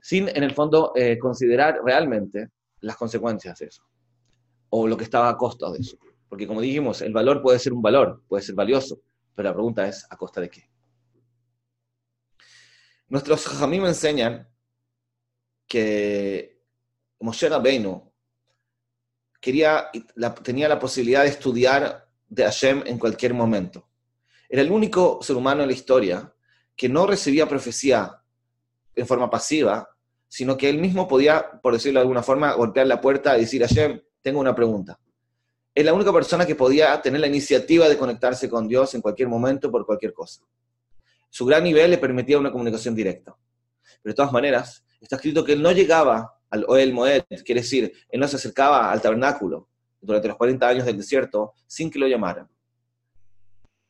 sin 0.00 0.28
en 0.28 0.42
el 0.42 0.52
fondo 0.52 0.92
eh, 0.94 1.18
considerar 1.18 1.80
realmente 1.84 2.50
las 2.80 2.96
consecuencias 2.96 3.58
de 3.58 3.66
eso, 3.66 3.82
o 4.70 4.86
lo 4.86 4.96
que 4.96 5.04
estaba 5.04 5.28
a 5.28 5.36
costa 5.36 5.70
de 5.70 5.78
eso. 5.78 5.96
Porque 6.28 6.46
como 6.46 6.60
dijimos, 6.60 7.00
el 7.02 7.12
valor 7.12 7.40
puede 7.40 7.58
ser 7.58 7.72
un 7.72 7.80
valor, 7.80 8.22
puede 8.28 8.42
ser 8.42 8.54
valioso, 8.54 9.00
pero 9.34 9.48
la 9.48 9.54
pregunta 9.54 9.86
es, 9.86 10.06
¿a 10.10 10.16
costa 10.16 10.40
de 10.40 10.50
qué? 10.50 10.70
Nuestros 13.08 13.46
jajamim 13.46 13.82
me 13.82 13.88
enseñan 13.88 14.48
que 15.66 16.53
Moshe 17.20 17.48
Rabbeinu 17.48 18.12
quería, 19.40 19.90
tenía 20.42 20.68
la 20.68 20.78
posibilidad 20.78 21.22
de 21.22 21.28
estudiar 21.28 22.08
de 22.28 22.44
Hashem 22.44 22.82
en 22.86 22.98
cualquier 22.98 23.34
momento. 23.34 23.88
Era 24.48 24.62
el 24.62 24.70
único 24.70 25.20
ser 25.22 25.36
humano 25.36 25.62
en 25.62 25.68
la 25.68 25.74
historia 25.74 26.34
que 26.76 26.88
no 26.88 27.06
recibía 27.06 27.48
profecía 27.48 28.22
en 28.94 29.06
forma 29.06 29.30
pasiva, 29.30 29.88
sino 30.28 30.56
que 30.56 30.68
él 30.68 30.78
mismo 30.78 31.06
podía, 31.06 31.60
por 31.62 31.72
decirlo 31.74 32.00
de 32.00 32.02
alguna 32.02 32.22
forma, 32.22 32.52
golpear 32.54 32.86
la 32.86 33.00
puerta 33.00 33.36
y 33.36 33.42
decir, 33.42 33.62
Hashem, 33.62 34.00
tengo 34.22 34.40
una 34.40 34.54
pregunta. 34.54 34.98
es 35.74 35.84
la 35.84 35.92
única 35.92 36.12
persona 36.12 36.46
que 36.46 36.54
podía 36.54 37.00
tener 37.02 37.20
la 37.20 37.26
iniciativa 37.26 37.88
de 37.88 37.98
conectarse 37.98 38.48
con 38.48 38.66
Dios 38.68 38.94
en 38.94 39.00
cualquier 39.00 39.28
momento 39.28 39.70
por 39.70 39.84
cualquier 39.84 40.12
cosa. 40.12 40.42
Su 41.28 41.44
gran 41.44 41.64
nivel 41.64 41.90
le 41.90 41.98
permitía 41.98 42.38
una 42.38 42.52
comunicación 42.52 42.94
directa. 42.94 43.36
Pero 44.02 44.12
de 44.12 44.14
todas 44.14 44.32
maneras, 44.32 44.84
está 45.00 45.16
escrito 45.16 45.44
que 45.44 45.52
él 45.52 45.62
no 45.62 45.72
llegaba 45.72 46.40
al 46.54 46.64
Oel 46.68 46.92
Moed, 46.92 47.24
quiere 47.44 47.62
decir, 47.62 47.92
él 48.08 48.20
no 48.20 48.28
se 48.28 48.36
acercaba 48.36 48.92
al 48.92 49.02
tabernáculo 49.02 49.68
durante 50.00 50.28
los 50.28 50.36
40 50.36 50.68
años 50.68 50.84
del 50.86 50.96
desierto 50.96 51.52
sin 51.66 51.90
que 51.90 51.98
lo 51.98 52.06
llamaran. 52.06 52.48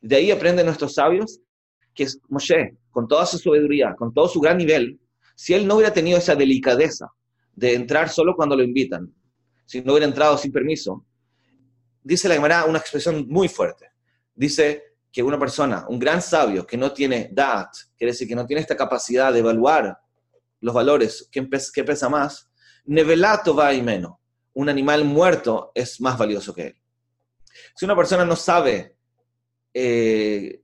De 0.00 0.16
ahí 0.16 0.30
aprenden 0.30 0.64
nuestros 0.64 0.94
sabios 0.94 1.40
que 1.94 2.06
Moshe, 2.28 2.76
con 2.90 3.06
toda 3.06 3.26
su 3.26 3.36
sabiduría, 3.38 3.94
con 3.94 4.14
todo 4.14 4.28
su 4.28 4.40
gran 4.40 4.56
nivel, 4.56 4.98
si 5.34 5.52
él 5.52 5.66
no 5.66 5.74
hubiera 5.74 5.92
tenido 5.92 6.16
esa 6.16 6.34
delicadeza 6.34 7.12
de 7.52 7.74
entrar 7.74 8.08
solo 8.08 8.34
cuando 8.34 8.56
lo 8.56 8.62
invitan, 8.62 9.12
si 9.66 9.82
no 9.82 9.92
hubiera 9.92 10.06
entrado 10.06 10.38
sin 10.38 10.50
permiso, 10.50 11.04
dice 12.02 12.28
la 12.28 12.34
Gemara 12.34 12.64
una 12.64 12.78
expresión 12.78 13.26
muy 13.28 13.48
fuerte. 13.48 13.90
Dice 14.34 14.84
que 15.12 15.22
una 15.22 15.38
persona, 15.38 15.84
un 15.88 15.98
gran 15.98 16.22
sabio 16.22 16.66
que 16.66 16.78
no 16.78 16.92
tiene 16.92 17.28
dat, 17.30 17.68
quiere 17.96 18.12
decir 18.12 18.26
que 18.26 18.34
no 18.34 18.46
tiene 18.46 18.62
esta 18.62 18.76
capacidad 18.76 19.32
de 19.32 19.40
evaluar 19.40 19.98
los 20.64 20.74
valores, 20.74 21.28
qué, 21.30 21.42
pesa 21.84 22.08
más, 22.08 22.48
nevelato 22.84 23.54
va 23.54 23.72
y 23.72 23.82
menos. 23.82 24.14
Un 24.54 24.68
animal 24.68 25.04
muerto 25.04 25.72
es 25.74 26.00
más 26.00 26.16
valioso 26.16 26.54
que 26.54 26.66
él. 26.68 26.76
Si 27.74 27.84
una 27.84 27.96
persona 27.96 28.24
no 28.24 28.36
sabe 28.36 28.96
eh, 29.72 30.62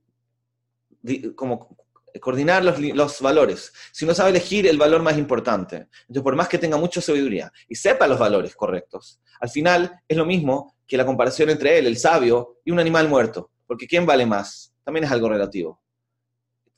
como 1.35 1.77
coordinar 2.19 2.63
los, 2.63 2.79
los, 2.79 3.21
valores, 3.21 3.73
si 3.91 4.05
no 4.05 4.13
sabe 4.13 4.31
elegir 4.31 4.67
el 4.67 4.77
valor 4.77 5.01
más 5.01 5.17
importante, 5.17 5.87
entonces 6.01 6.23
por 6.23 6.35
más 6.35 6.49
que 6.49 6.57
tenga 6.57 6.77
mucha 6.77 7.01
sabiduría 7.01 7.51
y 7.67 7.75
sepa 7.75 8.07
los 8.07 8.19
valores 8.19 8.55
correctos, 8.55 9.21
al 9.39 9.49
final 9.49 9.99
es 10.07 10.17
lo 10.17 10.25
mismo 10.25 10.75
que 10.91 10.97
la 10.97 11.05
comparación 11.05 11.49
entre 11.49 11.79
él, 11.79 11.87
el 11.87 11.97
sabio, 11.97 12.59
y 12.65 12.71
un 12.71 12.79
animal 12.79 13.07
muerto. 13.07 13.51
Porque 13.65 13.87
¿quién 13.87 14.05
vale 14.05 14.25
más? 14.25 14.73
También 14.83 15.05
es 15.05 15.11
algo 15.11 15.29
relativo. 15.29 15.81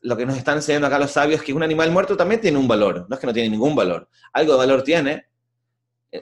Lo 0.01 0.15
que 0.15 0.25
nos 0.25 0.37
están 0.37 0.57
enseñando 0.57 0.85
acá 0.85 0.99
los 0.99 1.09
sabios 1.09 1.39
es 1.39 1.45
que 1.45 1.53
un 1.53 1.63
animal 1.63 1.89
muerto 1.89 2.15
también 2.15 2.39
tiene 2.39 2.59
un 2.59 2.67
valor. 2.67 3.07
No 3.09 3.15
es 3.15 3.19
que 3.19 3.25
no 3.25 3.33
tiene 3.33 3.49
ningún 3.49 3.75
valor. 3.75 4.07
Algo 4.31 4.51
de 4.51 4.57
valor 4.59 4.83
tiene. 4.83 5.25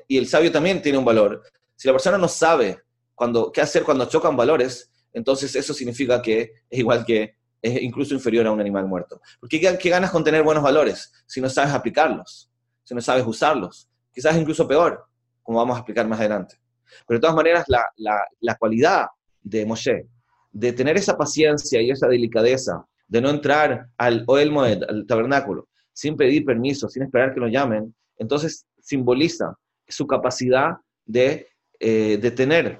Y 0.07 0.17
el 0.17 0.27
sabio 0.27 0.51
también 0.51 0.81
tiene 0.81 0.97
un 0.97 1.05
valor. 1.05 1.43
Si 1.75 1.87
la 1.87 1.93
persona 1.93 2.17
no 2.17 2.27
sabe 2.27 2.81
cuando, 3.15 3.51
qué 3.51 3.61
hacer 3.61 3.83
cuando 3.83 4.05
chocan 4.05 4.35
valores, 4.35 4.91
entonces 5.13 5.55
eso 5.55 5.73
significa 5.73 6.21
que 6.21 6.53
es 6.69 6.79
igual 6.79 7.05
que, 7.05 7.35
es 7.61 7.81
incluso 7.81 8.13
inferior 8.13 8.47
a 8.47 8.51
un 8.51 8.59
animal 8.59 8.87
muerto. 8.87 9.21
Porque 9.39 9.59
¿qué, 9.59 9.77
qué 9.77 9.89
ganas 9.89 10.11
con 10.11 10.23
tener 10.23 10.43
buenos 10.43 10.63
valores 10.63 11.11
si 11.27 11.41
no 11.41 11.49
sabes 11.49 11.73
aplicarlos? 11.73 12.49
Si 12.83 12.95
no 12.95 13.01
sabes 13.01 13.25
usarlos. 13.25 13.89
Quizás 14.13 14.35
incluso 14.37 14.67
peor, 14.67 15.05
como 15.43 15.59
vamos 15.59 15.75
a 15.75 15.79
explicar 15.79 16.07
más 16.07 16.19
adelante. 16.19 16.61
Pero 17.07 17.17
de 17.17 17.21
todas 17.21 17.35
maneras, 17.35 17.65
la, 17.67 18.55
cualidad 18.57 19.07
de 19.41 19.65
Moshe, 19.65 20.07
de 20.51 20.73
tener 20.73 20.97
esa 20.97 21.17
paciencia 21.17 21.81
y 21.81 21.91
esa 21.91 22.07
delicadeza, 22.07 22.85
de 23.07 23.21
no 23.21 23.29
entrar 23.29 23.87
al 23.97 24.23
Oel 24.27 24.51
Moed, 24.51 24.83
al 24.83 25.05
tabernáculo, 25.05 25.67
sin 25.93 26.15
pedir 26.15 26.45
permiso, 26.45 26.89
sin 26.89 27.03
esperar 27.03 27.33
que 27.33 27.39
lo 27.39 27.47
llamen, 27.47 27.93
entonces 28.17 28.65
simboliza 28.79 29.57
su 29.91 30.07
capacidad 30.07 30.77
de, 31.05 31.47
eh, 31.79 32.17
de 32.17 32.79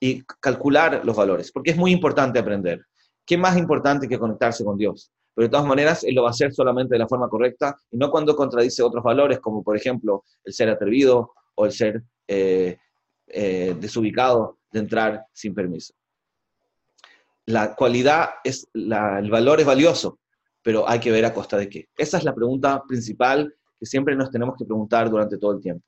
y 0.00 0.22
calcular 0.40 1.02
los 1.04 1.16
valores, 1.16 1.52
porque 1.52 1.70
es 1.70 1.76
muy 1.76 1.92
importante 1.92 2.38
aprender. 2.38 2.84
¿Qué 3.24 3.38
más 3.38 3.56
importante 3.56 4.08
que 4.08 4.18
conectarse 4.18 4.64
con 4.64 4.76
Dios? 4.76 5.12
Pero 5.34 5.46
de 5.46 5.50
todas 5.50 5.66
maneras, 5.66 6.04
Él 6.04 6.16
lo 6.16 6.22
va 6.22 6.28
a 6.28 6.32
hacer 6.32 6.52
solamente 6.52 6.94
de 6.94 6.98
la 6.98 7.08
forma 7.08 7.28
correcta 7.28 7.76
y 7.90 7.96
no 7.96 8.10
cuando 8.10 8.34
contradice 8.34 8.82
otros 8.82 9.02
valores, 9.02 9.38
como 9.38 9.62
por 9.62 9.76
ejemplo 9.76 10.24
el 10.44 10.52
ser 10.52 10.68
atrevido 10.68 11.32
o 11.54 11.66
el 11.66 11.72
ser 11.72 12.02
eh, 12.26 12.76
eh, 13.28 13.76
desubicado 13.80 14.58
de 14.72 14.80
entrar 14.80 15.24
sin 15.32 15.54
permiso. 15.54 15.94
La 17.46 17.74
cualidad 17.74 18.30
es, 18.44 18.68
el 18.74 19.30
valor 19.30 19.60
es 19.60 19.66
valioso, 19.66 20.18
pero 20.62 20.88
hay 20.88 21.00
que 21.00 21.10
ver 21.10 21.24
a 21.24 21.34
costa 21.34 21.56
de 21.56 21.68
qué. 21.68 21.88
Esa 21.96 22.18
es 22.18 22.24
la 22.24 22.34
pregunta 22.34 22.82
principal 22.86 23.54
que 23.78 23.86
siempre 23.86 24.14
nos 24.14 24.30
tenemos 24.30 24.56
que 24.56 24.64
preguntar 24.64 25.10
durante 25.10 25.38
todo 25.38 25.52
el 25.52 25.60
tiempo. 25.60 25.84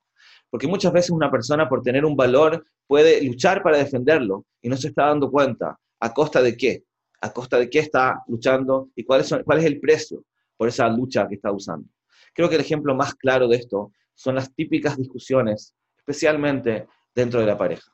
Porque 0.55 0.69
muchas 0.69 0.93
veces 0.93 1.11
una 1.11 1.33
persona 1.33 1.69
por 1.69 1.83
tener 1.83 2.05
un 2.05 2.15
valor 2.15 2.65
puede 2.87 3.21
luchar 3.25 3.61
para 3.61 3.77
defenderlo 3.77 4.47
y 4.63 4.69
no 4.69 4.77
se 4.77 4.87
está 4.87 5.07
dando 5.07 5.29
cuenta 5.29 5.77
a 5.99 6.15
costa 6.15 6.41
de 6.41 6.57
qué, 6.57 6.85
a 7.23 7.33
costa 7.33 7.59
de 7.59 7.69
qué 7.69 7.81
está 7.81 8.23
luchando 8.29 8.91
y 8.95 9.03
cuál 9.03 9.23
es, 9.23 9.35
cuál 9.45 9.59
es 9.59 9.65
el 9.65 9.81
precio 9.81 10.25
por 10.57 10.69
esa 10.69 10.89
lucha 10.89 11.27
que 11.27 11.35
está 11.35 11.51
usando. 11.51 11.89
Creo 12.33 12.49
que 12.49 12.55
el 12.55 12.61
ejemplo 12.61 12.95
más 12.95 13.17
claro 13.17 13.49
de 13.49 13.57
esto 13.57 13.91
son 14.15 14.37
las 14.37 14.55
típicas 14.55 14.97
discusiones, 14.97 15.75
especialmente 15.97 16.87
dentro 17.13 17.41
de 17.41 17.47
la 17.47 17.59
pareja. 17.59 17.93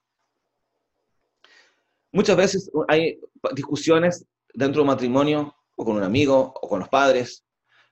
Muchas 2.13 2.37
veces 2.37 2.71
hay 2.89 3.19
discusiones 3.55 4.27
dentro 4.53 4.81
de 4.81 4.83
un 4.83 4.89
matrimonio, 4.89 5.55
o 5.77 5.85
con 5.87 5.97
un 5.97 6.03
amigo, 6.03 6.53
o 6.61 6.69
con 6.69 6.81
los 6.81 6.91
padres. 6.91 7.43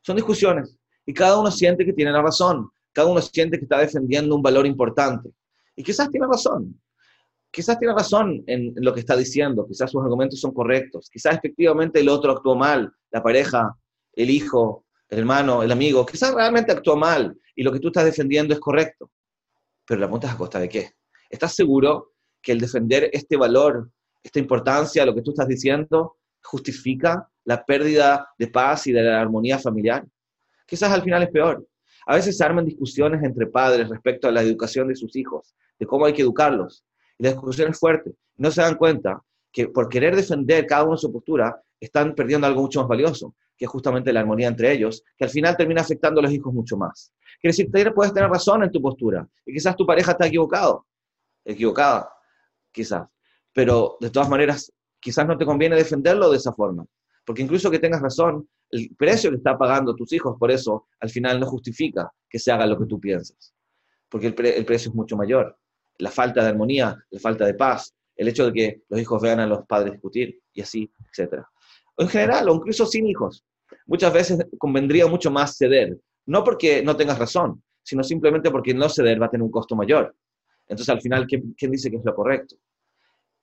Son 0.03 0.15
discusiones, 0.15 0.79
y 1.07 1.15
cada 1.15 1.41
uno 1.41 1.51
siente 1.51 1.87
que 1.87 1.95
tiene 1.95 2.13
la 2.13 2.21
razón, 2.21 2.71
cada 2.93 3.09
uno 3.09 3.21
siente 3.21 3.59
que 3.59 3.65
está 3.65 3.79
defendiendo 3.79 4.35
un 4.35 4.43
valor 4.43 4.67
importante. 4.67 5.31
Y 5.77 5.83
quizás 5.83 6.11
tiene 6.11 6.27
razón, 6.27 6.81
quizás 7.51 7.79
tiene 7.79 7.95
razón 7.95 8.43
en, 8.47 8.75
lo 8.77 8.93
que 8.93 9.01
está 9.01 9.17
diciendo, 9.17 9.67
quizás 9.67 9.91
sus 9.91 10.03
argumentos 10.03 10.41
son 10.41 10.53
correctos, 10.53 11.09
quizás 11.11 11.37
efectivamente 11.37 12.01
el 12.01 12.09
otro 12.09 12.33
actuó 12.33 12.55
mal, 12.57 12.93
la 13.11 13.23
pareja, 13.23 13.77
el 14.13 14.31
hijo, 14.31 14.85
el 15.09 15.21
hermano, 15.21 15.63
el 15.63 15.73
amigo, 15.73 16.05
quizás 16.05 16.35
realmente 16.35 16.73
actuó 16.73 16.97
mal 16.97 17.39
y 17.55 17.63
lo 17.63 17.73
que 17.73 17.81
tú 17.81 17.89
estás 17.89 18.05
defendiendo 18.05 18.55
es 18.55 18.61
correcto. 18.61 19.11
Pero 19.87 20.01
la 20.01 20.07
pregunta 20.07 20.27
es 20.27 20.35
a 20.35 20.39
costa 20.39 20.61
de 20.61 20.69
qué. 20.69 20.93
¿Estás 21.31 21.55
seguro 21.55 22.13
que 22.43 22.53
el 22.53 22.61
defender 22.61 23.09
este 23.13 23.37
valor, 23.37 23.91
esta 24.23 24.39
importancia, 24.39 25.07
lo 25.07 25.15
que 25.15 25.23
tú 25.23 25.31
estás 25.31 25.49
diciendo, 25.49 26.17
justifica 26.43 27.29
la 27.45 27.65
pérdida 27.65 28.29
de 28.39 28.49
paz 28.49 28.87
y 28.87 28.93
de 28.93 29.03
la 29.03 29.21
armonía 29.21 29.59
familiar? 29.59 30.07
Quizás 30.67 30.93
al 30.93 31.03
final 31.03 31.23
es 31.23 31.31
peor. 31.31 31.67
A 32.09 32.15
veces 32.15 32.39
se 32.39 32.45
arman 32.45 32.65
discusiones 32.65 33.23
entre 33.23 33.47
padres 33.47 33.87
respecto 33.91 34.29
a 34.29 34.33
la 34.33 34.41
educación 34.41 34.89
de 34.89 34.97
sus 34.97 35.15
hijos, 35.15 35.55
de 35.79 35.87
cómo 35.87 36.07
hay 36.07 36.15
que 36.15 36.23
educarlos. 36.23 36.83
Y 37.19 37.25
la 37.25 37.33
discusión 37.33 37.71
es 37.71 37.79
fuerte. 37.79 38.15
No 38.39 38.51
se 38.51 38.63
dan 38.63 38.77
cuenta 38.77 39.23
que 39.53 39.69
por 39.69 39.91
querer 39.91 40.17
defender 40.17 40.67
cada 40.67 40.85
uno 40.85 40.97
su 40.97 41.13
postura, 41.13 41.61
están 41.79 42.15
perdiendo 42.15 42.47
algo 42.47 42.63
mucho 42.63 42.81
más 42.81 42.89
valioso, 42.89 43.35
que 43.59 43.67
es 43.67 43.71
justamente 43.71 44.11
la 44.11 44.21
armonía 44.21 44.49
entre 44.49 44.73
ellos, 44.73 45.05
que 45.19 45.25
al 45.25 45.31
final 45.31 45.55
termina 45.55 45.83
afectando 45.83 46.21
a 46.21 46.23
los 46.23 46.33
hijos 46.33 46.55
mucho 46.55 46.79
más. 46.79 47.13
Quiere 47.43 47.55
decir, 47.55 47.93
puedes 47.93 48.15
tener 48.15 48.31
razón 48.31 48.65
en 48.65 48.71
tu 48.71 48.81
postura, 48.81 49.29
y 49.45 49.53
quizás 49.53 49.77
tu 49.77 49.85
pareja 49.85 50.13
está 50.13 50.27
equivocado, 50.27 50.87
equivocada, 51.45 52.11
quizás. 52.73 53.07
Pero 53.53 53.99
de 54.01 54.09
todas 54.09 54.31
maneras, 54.31 54.73
quizás 54.99 55.27
no 55.27 55.37
te 55.37 55.45
conviene 55.45 55.77
defenderlo 55.77 56.31
de 56.31 56.39
esa 56.39 56.55
forma. 56.55 56.87
Porque 57.25 57.43
incluso 57.43 57.71
que 57.71 57.79
tengas 57.79 58.01
razón, 58.01 58.49
el 58.71 58.95
precio 58.97 59.31
que 59.31 59.37
está 59.37 59.57
pagando 59.57 59.95
tus 59.95 60.13
hijos 60.13 60.37
por 60.39 60.51
eso, 60.51 60.89
al 61.01 61.11
final 61.11 61.41
no 61.41 61.47
justifica 61.47 62.13
que 62.29 62.39
se 62.39 62.53
haga 62.53 62.67
lo 62.67 62.79
que 62.79 62.87
tú 62.87 63.01
piensas. 63.01 63.55
Porque 64.09 64.29
el, 64.29 64.35
precio 64.35 64.91
es 64.91 64.95
mucho 64.95 65.17
mayor. 65.17 65.57
La 65.99 66.11
falta 66.11 66.43
de 66.43 66.49
armonía, 66.49 66.97
la 67.11 67.21
falta 67.21 67.45
de 67.45 67.55
paz, 67.55 67.95
el 68.17 68.29
hecho 68.29 68.47
de 68.47 68.53
que 68.53 68.83
los 68.89 69.01
hijos 69.01 69.21
vean 69.23 69.41
a 69.41 69.47
los 69.47 69.65
padres 69.67 69.93
discutir 69.93 70.41
y 70.53 70.61
así, 70.61 70.93
etc. 71.13 71.43
En 71.97 72.09
general, 72.09 72.49
o 72.49 72.55
incluso 72.55 72.87
sin 72.87 73.07
hijos. 73.07 73.45
Muchas 73.87 74.13
veces 74.13 74.47
convendría 74.59 75.07
mucho 75.07 75.31
más 75.31 75.57
ceder. 75.57 75.99
No 76.27 76.45
porque 76.45 76.83
no 76.83 76.97
tengas 76.97 77.19
razón, 77.19 77.63
sino 77.83 78.03
simplemente 78.03 78.51
porque 78.51 78.75
no 78.75 78.89
ceder 78.89 79.21
va 79.21 79.27
a 79.27 79.31
tener 79.31 79.45
un 79.45 79.51
costo 79.51 79.75
mayor. 79.75 80.15
Entonces, 80.69 80.91
al 80.91 81.01
final, 81.01 81.27
¿quién, 81.27 81.71
dice 81.71 81.91
que 81.91 81.97
es 81.97 82.05
lo 82.05 82.15
correcto? 82.15 82.57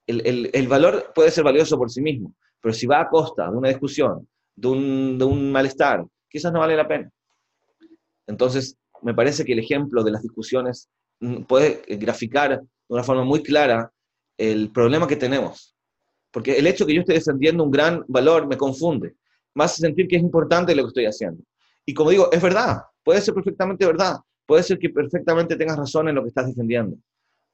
El, 0.05 0.67
valor 0.67 1.11
puede 1.15 1.31
ser 1.31 1.43
valioso 1.43 1.77
por 1.77 1.89
sí 1.89 1.99
mismo, 1.99 2.35
pero 2.61 2.73
si 2.73 2.85
va 2.85 3.01
a 3.01 3.09
costa 3.09 3.49
de 3.49 3.57
una 3.57 3.69
discusión, 3.69 4.27
de 4.55 4.67
un, 4.67 5.51
malestar, 5.51 6.05
quizás 6.29 6.51
no 6.51 6.59
vale 6.59 6.75
la 6.75 6.87
pena. 6.87 7.09
Entonces, 8.27 8.77
me 9.01 9.13
parece 9.13 9.45
que 9.45 9.53
el 9.53 9.59
ejemplo 9.59 10.03
de 10.03 10.11
las 10.11 10.21
discusiones 10.21 10.89
mm, 11.19 11.43
puede 11.43 11.81
graficar 11.97 12.59
de 12.59 12.67
una 12.87 13.03
forma 13.03 13.23
muy 13.23 13.43
clara 13.43 13.91
el 14.37 14.71
problema 14.71 15.07
que 15.07 15.15
tenemos. 15.15 15.75
Porque 16.31 16.57
el 16.57 16.67
hecho 16.67 16.85
de 16.85 16.89
que 16.89 16.95
yo 16.95 17.01
esté 17.01 17.13
defendiendo 17.13 17.63
un 17.63 17.71
gran 17.71 18.03
valor 18.07 18.47
me 18.47 18.57
confunde. 18.57 19.15
Más 19.53 19.75
sentir 19.75 20.07
que 20.07 20.17
es 20.17 20.21
importante 20.21 20.75
lo 20.75 20.83
que 20.83 20.87
estoy 20.89 21.05
haciendo. 21.05 21.43
Y 21.85 21.93
como 21.93 22.09
digo, 22.09 22.29
es 22.31 22.41
verdad, 22.41 22.81
puede 23.03 23.21
ser 23.21 23.33
perfectamente 23.33 23.85
verdad. 23.85 24.17
Puede 24.45 24.63
ser 24.63 24.77
que 24.77 24.89
perfectamente 24.89 25.55
tengas 25.55 25.77
razón 25.77 26.09
en 26.09 26.15
lo 26.15 26.23
que 26.23 26.29
estás 26.29 26.47
defendiendo 26.47 26.97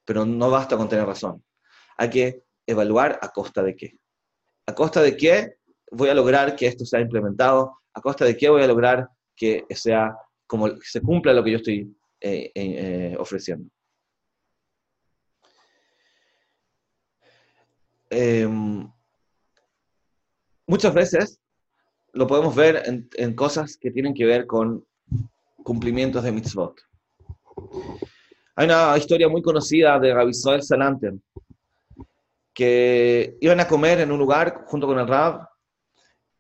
pero 0.06 0.26
no 0.26 0.50
basta 0.50 0.78
con 0.78 0.90
tener 0.90 1.06
razón. 1.06 1.44
Hay 1.98 2.10
que 2.10 2.44
evaluar 2.66 3.20
a 3.22 3.30
costa 3.30 3.64
de 3.64 3.76
qué. 3.76 3.98
A 4.68 4.76
costa 4.76 5.02
de 5.02 5.16
qué 5.16 5.56
voy 5.92 6.10
a 6.10 6.14
lograr 6.14 6.56
que 6.56 6.68
esto 6.68 6.86
sea 6.86 7.02
implementado, 7.02 7.78
a 7.94 8.02
costa 8.02 8.26
de 8.26 8.36
qué 8.38 8.50
voy 8.50 8.64
a 8.64 8.68
lograr 8.68 9.08
que 9.36 9.66
sea 9.70 10.16
como 10.48 10.70
se 10.82 11.02
cumpla 11.02 11.34
lo 11.34 11.44
que 11.44 11.52
yo 11.52 11.58
estoy 11.58 11.96
eh, 12.20 12.52
eh, 12.56 13.16
ofreciendo. 13.18 13.70
Em, 18.10 18.90
muchas 20.68 20.94
veces 20.94 21.40
lo 22.14 22.28
podemos 22.28 22.54
ver 22.56 22.84
en, 22.86 23.10
en, 23.14 23.34
cosas 23.36 23.78
que 23.78 23.92
tienen 23.92 24.14
que 24.14 24.26
ver 24.26 24.46
con 24.46 24.86
cumplimientos 25.64 26.24
de 26.24 26.32
mitzvot. 26.34 26.82
Hay 28.56 28.66
una 28.66 28.98
historia 28.98 29.30
muy 29.30 29.42
conocida 29.42 29.98
de 29.98 30.14
Rabbi 30.14 30.34
Salanter, 30.34 31.14
que 32.54 33.38
iban 33.40 33.62
a 33.62 33.68
comer 33.68 34.02
en 34.02 34.12
un 34.12 34.20
lugar 34.20 34.66
junto 34.68 34.88
con 34.88 35.00
el 35.00 35.08
Rab 35.08 35.51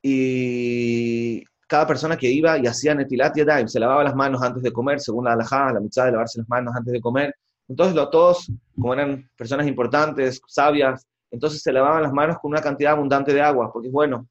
y 0.01 1.43
cada 1.67 1.88
persona 1.88 2.17
que 2.17 2.29
iba 2.29 2.58
y 2.58 2.67
hacía 2.67 2.93
netilat 2.93 3.36
yadayim, 3.36 3.67
se 3.67 3.79
lavaba 3.79 4.03
las 4.03 4.15
manos 4.15 4.41
antes 4.41 4.62
de 4.63 4.72
comer, 4.72 5.00
según 5.00 5.25
la 5.25 5.34
halajá, 5.34 5.72
la 5.72 5.79
mitad 5.79 6.05
de 6.05 6.12
lavarse 6.12 6.39
las 6.39 6.50
manos 6.50 6.75
antes 6.75 6.91
de 6.91 7.00
comer. 7.00 7.34
Entonces 7.67 7.96
todos, 8.12 8.51
como 8.75 8.93
eran 8.93 9.29
personas 9.38 9.67
importantes, 9.67 10.41
sabias, 10.48 11.08
entonces 11.29 11.62
se 11.62 11.72
lavaban 11.72 12.03
las 12.03 12.12
manos 12.12 12.38
con 12.41 12.51
una 12.51 12.62
cantidad 12.62 12.91
abundante 12.91 13.34
de 13.34 13.41
agua, 13.41 13.72
porque 13.72 13.88
es 13.88 13.93
bueno, 13.93 14.27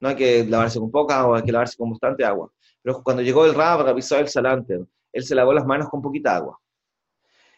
no 0.00 0.08
hay 0.08 0.16
que 0.16 0.44
lavarse 0.44 0.80
con 0.80 0.90
poca 0.90 1.20
agua, 1.20 1.38
hay 1.38 1.44
que 1.44 1.52
lavarse 1.52 1.76
con 1.76 1.90
bastante 1.90 2.24
agua. 2.24 2.50
Pero 2.82 3.00
cuando 3.04 3.22
llegó 3.22 3.46
el 3.46 3.54
Rab, 3.54 3.86
avisó 3.86 4.18
el 4.18 4.26
Salanter, 4.26 4.80
él 5.12 5.22
se 5.22 5.34
lavó 5.36 5.52
las 5.52 5.64
manos 5.64 5.88
con 5.88 6.02
poquita 6.02 6.34
agua. 6.34 6.58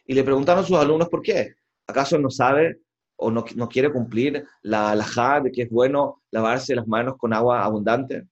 Y 0.04 0.12
le 0.12 0.22
preguntaron 0.22 0.62
a 0.62 0.66
sus 0.66 0.76
alumnos 0.76 1.08
por 1.08 1.22
qué. 1.22 1.54
¿Acaso 1.86 2.18
no 2.18 2.28
sabe 2.28 2.80
o 3.16 3.30
no, 3.30 3.44
no 3.54 3.68
quiere 3.68 3.92
cumplir 3.92 4.46
la 4.62 4.90
halajá 4.90 5.40
de 5.40 5.52
que 5.52 5.62
es 5.62 5.70
bueno 5.70 6.22
lavarse 6.30 6.74
las 6.74 6.86
manos 6.86 7.16
con 7.16 7.32
agua 7.32 7.64
abundante? 7.64 8.26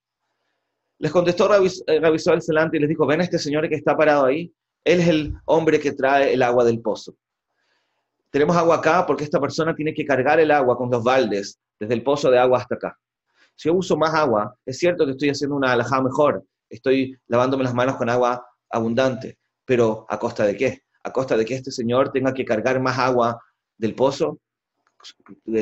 Les 0.99 1.11
contestó 1.11 1.47
Rabisó 1.47 2.33
el 2.33 2.41
Salante 2.41 2.77
y 2.77 2.79
les 2.79 2.89
dijo, 2.89 3.05
ven 3.05 3.21
a 3.21 3.23
este 3.23 3.37
señor 3.37 3.67
que 3.67 3.75
está 3.75 3.95
parado 3.95 4.25
ahí, 4.25 4.53
él 4.83 4.99
es 4.99 5.07
el 5.07 5.33
hombre 5.45 5.79
que 5.79 5.93
trae 5.93 6.33
el 6.33 6.41
agua 6.41 6.63
del 6.63 6.81
pozo. 6.81 7.15
Tenemos 8.29 8.55
agua 8.55 8.77
acá 8.77 9.05
porque 9.05 9.23
esta 9.23 9.39
persona 9.39 9.75
tiene 9.75 9.93
que 9.93 10.05
cargar 10.05 10.39
el 10.39 10.51
agua 10.51 10.77
con 10.77 10.89
los 10.89 11.03
baldes 11.03 11.59
desde 11.79 11.93
el 11.93 12.03
pozo 12.03 12.31
de 12.31 12.39
agua 12.39 12.59
hasta 12.59 12.75
acá. 12.75 12.97
Si 13.55 13.69
yo 13.69 13.75
uso 13.75 13.95
más 13.95 14.13
agua, 14.13 14.55
es 14.65 14.79
cierto 14.79 15.05
que 15.05 15.11
estoy 15.11 15.29
haciendo 15.29 15.55
una 15.55 15.73
alajá 15.73 16.01
mejor, 16.01 16.43
estoy 16.69 17.15
lavándome 17.27 17.63
las 17.63 17.73
manos 17.73 17.95
con 17.97 18.09
agua 18.09 18.45
abundante, 18.69 19.37
pero 19.65 20.05
¿a 20.09 20.17
costa 20.17 20.45
de 20.45 20.57
qué? 20.57 20.81
¿A 21.03 21.11
costa 21.11 21.37
de 21.37 21.45
que 21.45 21.55
este 21.55 21.71
señor 21.71 22.11
tenga 22.11 22.33
que 22.33 22.45
cargar 22.45 22.81
más 22.81 22.97
agua 22.97 23.39
del 23.77 23.93
pozo 23.93 24.39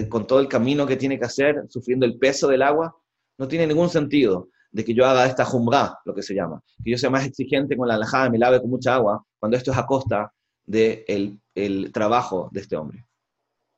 con 0.10 0.28
todo 0.28 0.40
el 0.40 0.48
camino 0.48 0.86
que 0.86 0.98
tiene 0.98 1.18
que 1.18 1.26
hacer, 1.26 1.64
sufriendo 1.70 2.06
el 2.06 2.18
peso 2.18 2.48
del 2.48 2.62
agua? 2.62 2.96
No 3.38 3.48
tiene 3.48 3.68
ningún 3.68 3.90
sentido 3.90 4.50
de 4.72 4.86
que 4.86 4.94
yo 4.94 5.06
haga 5.06 5.26
esta 5.26 5.46
jumra, 5.46 6.00
lo 6.06 6.14
que 6.14 6.24
se 6.24 6.34
llama, 6.34 6.62
que 6.84 6.92
yo 6.92 6.98
sea 6.98 7.10
más 7.10 7.26
exigente 7.26 7.76
con 7.76 7.88
la 7.88 7.96
alajada, 7.96 8.30
me 8.30 8.38
lave 8.38 8.62
con 8.62 8.70
mucha 8.70 8.96
agua, 8.96 9.26
cuando 9.40 9.58
esto 9.58 9.72
es 9.72 9.78
a 9.78 9.86
costa 9.86 10.32
del 10.66 11.40
el 11.54 11.92
trabajo 11.92 12.50
de 12.52 12.62
este 12.62 12.78
hombre. 12.78 13.06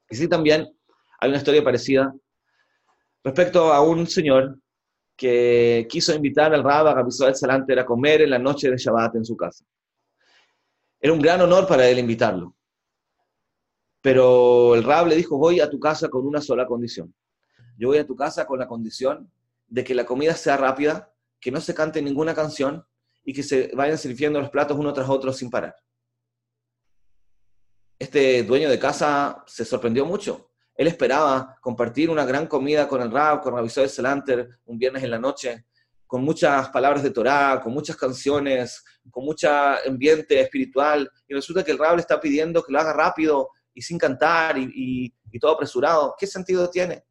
Y 0.10 0.15
sí 0.15 0.27
también 0.27 0.70
hay 1.20 1.29
una 1.29 1.38
historia 1.38 1.63
parecida 1.63 2.13
respecto 3.24 3.74
a 3.74 3.82
un 3.82 4.05
señor 4.05 4.60
que 5.15 5.88
quiso 5.89 6.13
invitar 6.13 6.53
al 6.53 6.63
Rabba 6.63 6.93
Gabisol 6.93 7.36
Salanter 7.36 7.79
a 7.79 7.86
comer 7.86 8.22
en 8.22 8.32
la 8.32 8.39
noche 8.39 8.70
de 8.70 8.77
Shabbat 8.77 9.15
en 9.15 9.25
su 9.25 9.38
casa. 9.38 9.63
Era 11.00 11.13
un 11.13 11.22
gran 11.22 11.41
honor 11.41 11.67
para 11.67 11.88
él 11.88 12.00
invitarlo. 12.00 12.55
Pero 14.04 14.76
el 14.76 14.84
Rab 14.84 15.08
le 15.08 15.16
dijo, 15.16 15.38
voy 15.38 15.62
a 15.62 15.70
tu 15.70 15.80
casa 15.80 16.10
con 16.10 16.28
una 16.28 16.42
sola 16.42 16.66
condición. 16.66 17.16
Yo 17.78 17.88
voy 17.88 18.00
a 18.00 18.06
tu 18.06 18.18
casa 18.18 18.46
con 18.46 18.60
la 18.60 18.68
condición 18.68 19.32
de 19.66 19.82
que 19.86 19.96
la 19.96 20.06
comida 20.06 20.36
sea 20.36 20.58
rápida, 20.58 21.14
que 21.40 21.52
no 21.52 21.62
se 21.62 21.74
cante 21.74 22.02
ninguna 22.02 22.36
canción 22.36 22.86
y 23.24 23.34
que 23.34 23.44
se 23.44 23.72
vayan 23.74 23.98
sirviendo 23.98 24.42
los 24.42 24.50
platos 24.50 24.78
uno 24.78 24.92
tras 24.92 25.08
otro 25.08 25.32
sin 25.32 25.50
parar. 25.50 25.74
Este 27.98 28.44
dueño 28.44 28.70
de 28.70 28.78
casa 28.78 29.42
se 29.48 29.64
sorprendió 29.64 30.06
mucho. 30.06 30.52
Él 30.76 30.88
esperaba 30.88 31.58
compartir 31.62 32.10
una 32.10 32.26
gran 32.26 32.48
comida 32.48 32.90
con 32.90 33.02
el 33.02 33.10
Rab, 33.10 33.42
con 33.42 33.56
Rabisol 33.56 33.88
Salanter, 33.88 34.50
un 34.66 34.78
viernes 34.78 35.02
en 35.04 35.12
la 35.12 35.20
noche, 35.20 35.66
con 36.06 36.26
muchas 36.26 36.68
palabras 36.72 37.04
de 37.04 37.12
Torah, 37.12 37.62
con 37.64 37.72
muchas 37.72 37.96
canciones, 37.96 38.84
con 39.10 39.24
mucho 39.24 39.50
ambiente 39.50 40.42
espiritual, 40.42 41.10
y 41.26 41.34
resulta 41.34 41.64
que 41.64 41.72
el 41.72 41.78
Rab 41.78 41.96
le 41.96 42.02
está 42.02 42.20
pidiendo 42.20 42.62
que 42.62 42.74
lo 42.74 42.82
haga 42.82 42.92
rápido 42.92 43.50
y 43.74 43.82
sin 43.82 43.98
cantar 43.98 44.58
y, 44.58 45.13
todo 45.39 45.51
apresurado. 45.51 46.15
¿Qué 46.18 46.27
sentido 46.27 46.70
tiene? 46.70 47.03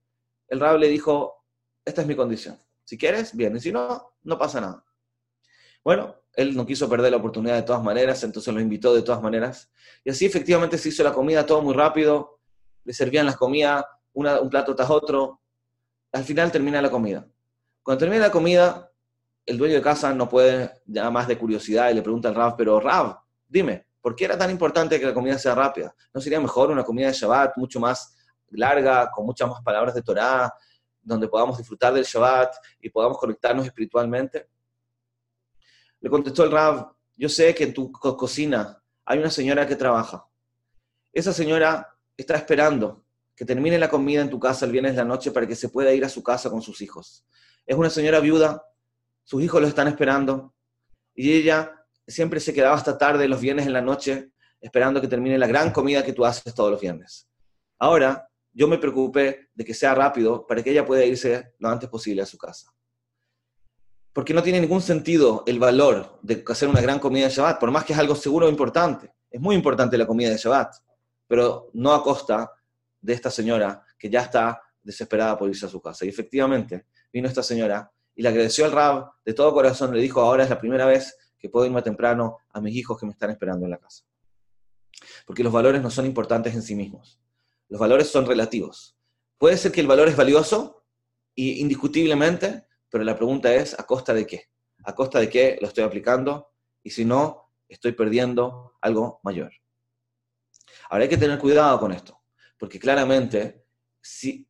El 0.49 0.61
Rab 0.61 0.79
le 0.79 0.89
dijo, 0.89 1.45
esta 1.85 2.03
es 2.03 2.07
mi 2.07 2.15
condición. 2.15 2.59
Si 2.85 2.97
quieres, 2.97 3.35
bien, 3.35 3.57
y 3.57 3.61
si 3.61 3.73
no, 3.73 4.15
no 4.23 4.39
pasa 4.39 4.61
nada. 4.61 4.85
Bueno, 5.83 6.15
él 6.35 6.57
no 6.57 6.65
quiso 6.65 6.89
perder 6.89 7.11
la 7.11 7.17
oportunidad 7.17 7.57
de 7.57 7.63
todas 7.63 7.83
maneras, 7.83 8.23
entonces 8.23 8.55
lo 8.55 8.61
invitó 8.61 8.95
de 8.95 9.03
todas 9.03 9.21
maneras. 9.21 9.71
Y 10.05 10.11
así 10.11 10.25
efectivamente 10.25 10.79
se 10.79 10.91
hizo 10.91 11.03
la 11.03 11.13
comida 11.13 11.45
todo 11.45 11.63
muy 11.63 11.75
rápido, 11.75 12.41
le 12.85 12.93
servían 12.93 13.27
las 13.27 13.37
comidas, 13.37 13.85
un 14.13 14.49
plato 14.49 14.75
tras 14.75 14.91
otro. 14.91 15.41
Al 16.13 16.25
final 16.25 16.53
termina 16.53 16.81
la 16.81 16.91
comida. 16.91 17.27
Cuando 17.83 17.99
termina 17.99 18.27
la 18.27 18.33
comida, 18.33 18.93
el 19.45 19.59
dueño 19.59 19.75
de 19.75 19.83
casa 19.83 20.15
no 20.15 20.29
puede, 20.29 20.71
ya 20.87 21.11
más 21.11 21.27
de 21.27 21.37
curiosidad, 21.37 21.91
y 21.91 21.95
le 21.95 22.03
pregunta 22.03 22.29
al 22.29 22.35
Rav, 22.35 22.57
pero 22.57 22.79
Rav, 22.79 23.19
dime, 23.49 23.87
¿por 24.03 24.17
qué 24.17 24.25
era 24.27 24.37
tan 24.37 24.51
importante 24.51 24.99
que 24.99 25.07
la 25.07 25.15
comida 25.15 25.39
sea 25.39 25.55
rápida? 25.55 25.95
¿No 26.13 26.21
sería 26.21 26.41
mejor 26.41 26.71
una 26.71 26.85
comida 26.85 27.07
de 27.07 27.13
Shabbat 27.15 27.57
mucho 27.57 27.81
más 27.81 28.15
larga, 28.51 29.11
con 29.11 29.25
muchas 29.25 29.49
más 29.49 29.63
palabras 29.63 29.95
de 29.95 30.03
Torah, 30.03 30.53
donde 31.01 31.29
podamos 31.29 31.57
disfrutar 31.57 31.95
del 31.95 32.05
Shabbat 32.05 32.55
y 32.81 32.91
podamos 32.91 33.17
conectarnos 33.17 33.65
espiritualmente? 33.65 34.49
Le 36.01 36.11
contestó 36.11 36.45
el 36.45 36.51
Rav, 36.51 36.93
yo 37.17 37.29
sé 37.29 37.55
que 37.55 37.65
en 37.65 37.73
tu 37.73 37.93
cocina 37.93 38.83
hay 39.05 39.19
una 39.21 39.31
señora 39.31 39.67
que 39.67 39.77
trabaja. 39.77 40.27
Esa 41.13 41.33
señora 41.33 41.97
está 42.17 42.35
esperando 42.35 43.05
que 43.37 43.45
termine 43.45 43.79
la 43.79 43.89
comida 43.89 44.21
en 44.21 44.31
tu 44.31 44.41
casa 44.41 44.67
el 44.67 44.73
viernes 44.73 44.93
de 44.93 44.99
la 44.99 45.05
noche 45.05 45.31
para 45.31 45.47
que 45.47 45.55
se 45.55 45.69
pueda 45.69 45.93
ir 45.93 46.05
a 46.05 46.09
su 46.09 46.23
casa 46.23 46.51
con 46.51 46.61
sus 46.61 46.81
hijos. 46.83 47.25
Es 47.65 47.77
una 47.77 47.89
señora 47.89 48.19
viuda, 48.19 48.65
sus 49.23 49.43
hijos 49.43 49.61
lo 49.61 49.69
están 49.69 49.87
esperando 49.87 50.55
y 51.15 51.33
ella 51.33 51.82
siempre 52.07 52.41
se 52.41 52.53
quedaba 52.53 52.75
hasta 52.75 52.99
tarde 52.99 53.29
los 53.29 53.41
viernes 53.41 53.67
en 53.67 53.73
la 53.73 53.83
noche 53.83 54.33
esperando 54.61 55.01
que 55.01 55.09
termine 55.09 55.37
la 55.39 55.47
gran 55.47 55.73
comida 55.73 56.05
que 56.05 56.13
tú 56.13 56.25
haces 56.25 56.55
todos 56.55 56.71
los 56.71 56.81
viernes. 56.81 57.29
Ahora 57.79 58.29
yo 58.53 58.69
me 58.69 58.79
preocupé 58.79 59.49
de 59.55 59.65
que 59.65 59.75
sea 59.75 59.95
rápido 59.95 60.47
para 60.47 60.63
que 60.63 60.71
ella 60.71 60.87
pueda 60.87 61.05
irse 61.05 61.55
lo 61.59 61.69
antes 61.69 61.89
posible 61.89 62.23
a 62.23 62.27
su 62.27 62.39
casa. 62.39 62.73
Porque 64.13 64.35
no 64.35 64.43
tiene 64.43 64.61
ningún 64.61 64.83
sentido 64.83 65.43
el 65.47 65.59
valor 65.59 66.19
de 66.23 66.45
hacer 66.47 66.69
una 66.69 66.81
gran 66.81 66.99
comida 66.99 67.27
de 67.27 67.35
Shabbat, 67.35 67.59
por 67.59 67.71
más 67.71 67.85
que 67.85 67.95
es 67.95 67.99
algo 67.99 68.15
seguro 68.15 68.47
e 68.47 68.51
importante. 68.51 69.11
Es 69.31 69.41
muy 69.41 69.57
importante 69.57 69.97
la 69.97 70.07
comida 70.07 70.29
de 70.29 70.37
Shabbat, 70.37 70.75
pero 71.27 71.71
no 71.73 71.95
a 71.95 72.03
costa 72.03 72.53
de 73.01 73.15
esta 73.15 73.31
señora 73.31 73.83
que 73.99 74.11
ya 74.11 74.21
está 74.21 74.61
desesperada 74.83 75.39
por 75.39 75.49
irse 75.49 75.65
a 75.65 75.69
su 75.69 75.81
casa. 75.81 76.05
Y 76.05 76.09
efectivamente, 76.09 76.87
vino 77.13 77.27
esta 77.27 77.43
señora 77.43 77.91
y 78.15 78.23
le 78.23 78.29
agradeció 78.29 78.67
al 78.67 78.73
Rab 78.73 79.13
de 79.25 79.33
todo 79.33 79.53
corazón, 79.55 79.95
le 79.95 80.01
dijo, 80.01 80.21
ahora 80.21 80.45
es 80.45 80.51
la 80.51 80.61
primera 80.61 80.85
vez 80.85 81.17
que 81.43 81.51
puedo 81.51 81.67
irme 81.67 81.83
temprano 81.83 82.39
a 82.53 82.61
mis 82.61 82.75
hijos 82.77 82.99
que 82.99 83.05
me 83.05 83.13
están 83.13 83.31
esperando 83.31 83.67
en 83.67 83.73
la 83.73 83.79
casa. 83.79 84.05
Porque 85.27 85.43
los 85.43 85.53
valores 85.53 85.83
no 85.83 85.91
son 85.91 86.07
importantes 86.07 86.55
en 86.55 86.63
sí 86.63 86.77
mismos. 86.77 87.21
Los 87.69 87.81
valores 87.81 88.09
son 88.09 88.25
relativos. 88.25 88.97
Puede 89.37 89.59
ser 89.59 89.73
que 89.73 89.81
el 89.81 89.89
valor 89.89 90.07
es 90.09 90.17
valioso, 90.17 90.83
y 91.35 91.61
indiscutiblemente, 91.61 92.65
pero 92.91 93.05
la 93.05 93.17
pregunta 93.17 93.53
es, 93.55 93.79
¿a 93.79 93.85
costa 93.85 94.15
de 94.15 94.27
qué? 94.27 94.51
¿A 94.85 94.95
costa 94.95 95.19
de 95.19 95.29
qué 95.29 95.59
lo 95.61 95.69
estoy 95.69 95.85
aplicando? 95.85 96.51
Y 96.83 96.91
si 96.91 97.05
no, 97.05 97.51
estoy 97.69 97.93
perdiendo 97.93 98.75
algo 98.81 99.21
mayor. 99.23 99.53
Ahora 100.91 101.05
hay 101.05 101.09
que 101.09 101.17
tener 101.17 101.39
cuidado 101.39 101.81
con 101.81 101.93
esto, 101.93 102.21
porque 102.59 102.79
claramente 102.79 103.65
si, 104.01 104.47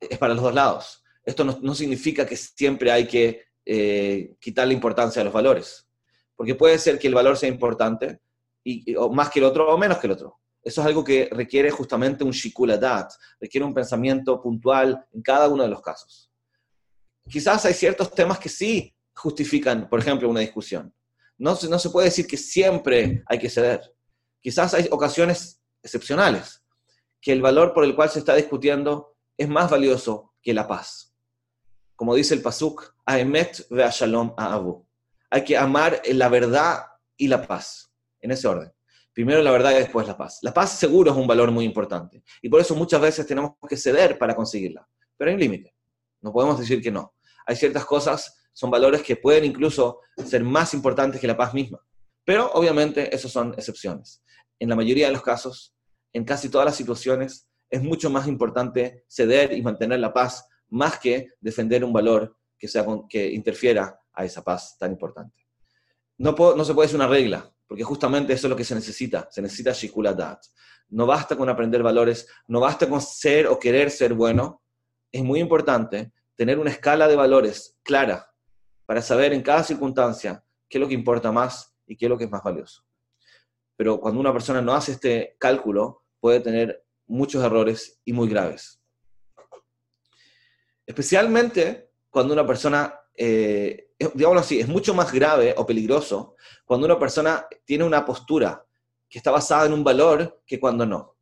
es 0.00 0.18
para 0.18 0.34
los 0.34 0.42
dos 0.42 0.54
lados. 0.54 1.04
Esto 1.24 1.44
no, 1.44 1.74
significa 1.74 2.26
que 2.26 2.36
siempre 2.36 2.90
hay 2.90 3.06
que 3.06 3.46
eh, 3.64 4.36
quitarle 4.40 4.74
importancia 4.74 5.22
a 5.22 5.24
los 5.24 5.32
valores, 5.32 5.87
porque 6.38 6.54
puede 6.54 6.78
ser 6.78 7.00
que 7.00 7.08
el 7.08 7.14
valor 7.14 7.36
sea 7.36 7.48
importante, 7.48 8.20
y, 8.62 8.94
o 8.94 9.10
más 9.10 9.28
que 9.28 9.40
el 9.40 9.44
otro 9.44 9.74
o 9.74 9.76
menos 9.76 9.98
que 9.98 10.06
el 10.06 10.12
otro. 10.12 10.38
Eso 10.62 10.80
es 10.80 10.86
algo 10.86 11.02
que 11.02 11.28
requiere 11.32 11.68
justamente 11.72 12.22
un 12.22 12.30
shikuladat, 12.30 13.10
requiere 13.40 13.64
un 13.64 13.74
pensamiento 13.74 14.40
puntual 14.40 15.04
en 15.12 15.20
cada 15.20 15.48
uno 15.48 15.64
de 15.64 15.68
los 15.68 15.82
casos. 15.82 16.30
Quizás 17.28 17.64
hay 17.64 17.74
ciertos 17.74 18.14
temas 18.14 18.38
que 18.38 18.48
sí 18.48 18.94
justifican, 19.16 19.88
por 19.88 19.98
ejemplo, 19.98 20.28
una 20.28 20.38
discusión. 20.38 20.94
No, 21.36 21.58
no 21.68 21.78
se 21.80 21.90
puede 21.90 22.06
decir 22.06 22.28
que 22.28 22.36
siempre 22.36 23.24
hay 23.26 23.38
que 23.40 23.50
ceder. 23.50 23.92
Quizás 24.40 24.74
hay 24.74 24.86
ocasiones 24.92 25.60
excepcionales, 25.82 26.62
que 27.20 27.32
el 27.32 27.42
valor 27.42 27.74
por 27.74 27.82
el 27.82 27.96
cual 27.96 28.10
se 28.10 28.20
está 28.20 28.36
discutiendo 28.36 29.16
es 29.36 29.48
más 29.48 29.68
valioso 29.68 30.34
que 30.40 30.54
la 30.54 30.68
paz. 30.68 31.12
Como 31.96 32.14
dice 32.14 32.34
el 32.34 32.42
Pasuk, 32.42 32.94
Aemet 33.04 33.66
ve 33.70 33.88
Shalom 33.90 34.34
Abu. 34.36 34.87
Hay 35.30 35.44
que 35.44 35.56
amar 35.56 36.00
la 36.06 36.28
verdad 36.28 36.82
y 37.16 37.28
la 37.28 37.46
paz, 37.46 37.92
en 38.20 38.30
ese 38.30 38.48
orden. 38.48 38.72
Primero 39.12 39.42
la 39.42 39.50
verdad 39.50 39.72
y 39.72 39.80
después 39.80 40.06
la 40.06 40.16
paz. 40.16 40.38
La 40.42 40.54
paz 40.54 40.78
seguro 40.78 41.10
es 41.10 41.16
un 41.16 41.26
valor 41.26 41.50
muy 41.50 41.64
importante 41.64 42.22
y 42.40 42.48
por 42.48 42.60
eso 42.60 42.74
muchas 42.74 43.00
veces 43.00 43.26
tenemos 43.26 43.52
que 43.68 43.76
ceder 43.76 44.16
para 44.16 44.34
conseguirla. 44.34 44.88
Pero 45.16 45.30
hay 45.30 45.34
un 45.34 45.40
límite. 45.40 45.74
No 46.20 46.32
podemos 46.32 46.58
decir 46.58 46.80
que 46.80 46.90
no. 46.90 47.14
Hay 47.46 47.56
ciertas 47.56 47.84
cosas, 47.84 48.48
son 48.52 48.70
valores 48.70 49.02
que 49.02 49.16
pueden 49.16 49.44
incluso 49.44 50.00
ser 50.24 50.44
más 50.44 50.72
importantes 50.74 51.20
que 51.20 51.26
la 51.26 51.36
paz 51.36 51.52
misma. 51.52 51.80
Pero 52.24 52.50
obviamente 52.52 53.14
esos 53.14 53.32
son 53.32 53.54
excepciones. 53.54 54.22
En 54.58 54.68
la 54.68 54.76
mayoría 54.76 55.06
de 55.06 55.12
los 55.12 55.22
casos, 55.22 55.74
en 56.12 56.24
casi 56.24 56.48
todas 56.48 56.66
las 56.66 56.76
situaciones, 56.76 57.48
es 57.70 57.82
mucho 57.82 58.10
más 58.10 58.26
importante 58.26 59.04
ceder 59.08 59.52
y 59.52 59.62
mantener 59.62 59.98
la 59.98 60.12
paz 60.12 60.46
más 60.68 60.98
que 60.98 61.30
defender 61.40 61.84
un 61.84 61.92
valor 61.92 62.36
que, 62.58 62.68
sea, 62.68 62.84
que 63.08 63.30
interfiera 63.30 63.98
a 64.18 64.24
esa 64.24 64.42
paz 64.42 64.76
tan 64.76 64.90
importante. 64.90 65.46
No, 66.18 66.32
no 66.32 66.64
se 66.64 66.74
puede 66.74 66.86
hacer 66.86 66.96
una 66.96 67.06
regla 67.06 67.50
porque 67.68 67.84
justamente 67.84 68.32
eso 68.32 68.46
es 68.46 68.50
lo 68.50 68.56
que 68.56 68.64
se 68.64 68.74
necesita, 68.74 69.28
se 69.30 69.42
necesita 69.42 69.72
shikuladat. 69.72 70.42
No 70.88 71.06
basta 71.06 71.36
con 71.36 71.48
aprender 71.50 71.82
valores, 71.82 72.26
no 72.48 72.60
basta 72.60 72.88
con 72.88 73.00
ser 73.00 73.46
o 73.46 73.58
querer 73.58 73.90
ser 73.90 74.14
bueno, 74.14 74.62
es 75.12 75.22
muy 75.22 75.38
importante 75.38 76.12
tener 76.34 76.58
una 76.58 76.70
escala 76.70 77.06
de 77.06 77.14
valores 77.14 77.78
clara 77.82 78.32
para 78.86 79.02
saber 79.02 79.34
en 79.34 79.42
cada 79.42 79.62
circunstancia 79.62 80.42
qué 80.68 80.78
es 80.78 80.80
lo 80.80 80.88
que 80.88 80.94
importa 80.94 81.30
más 81.30 81.76
y 81.86 81.96
qué 81.96 82.06
es 82.06 82.08
lo 82.08 82.16
que 82.16 82.24
es 82.24 82.30
más 82.30 82.42
valioso. 82.42 82.82
Pero 83.76 84.00
cuando 84.00 84.18
una 84.18 84.32
persona 84.32 84.62
no 84.62 84.72
hace 84.72 84.92
este 84.92 85.36
cálculo, 85.38 86.04
puede 86.20 86.40
tener 86.40 86.84
muchos 87.06 87.44
errores 87.44 88.00
y 88.04 88.12
muy 88.12 88.28
graves. 88.28 88.80
Especialmente 90.86 91.92
cuando 92.08 92.32
una 92.32 92.46
persona, 92.46 92.98
eh, 93.14 93.87
digámoslo 93.98 94.40
así, 94.40 94.60
es 94.60 94.68
mucho 94.68 94.94
más 94.94 95.12
grave 95.12 95.54
o 95.56 95.66
peligroso 95.66 96.36
cuando 96.64 96.86
una 96.86 96.98
persona 96.98 97.46
tiene 97.64 97.84
una 97.84 98.04
postura 98.04 98.64
que 99.08 99.18
está 99.18 99.30
basada 99.30 99.66
en 99.66 99.72
un 99.72 99.82
valor 99.82 100.42
que 100.46 100.60
cuando 100.60 100.86
no. 100.86 101.16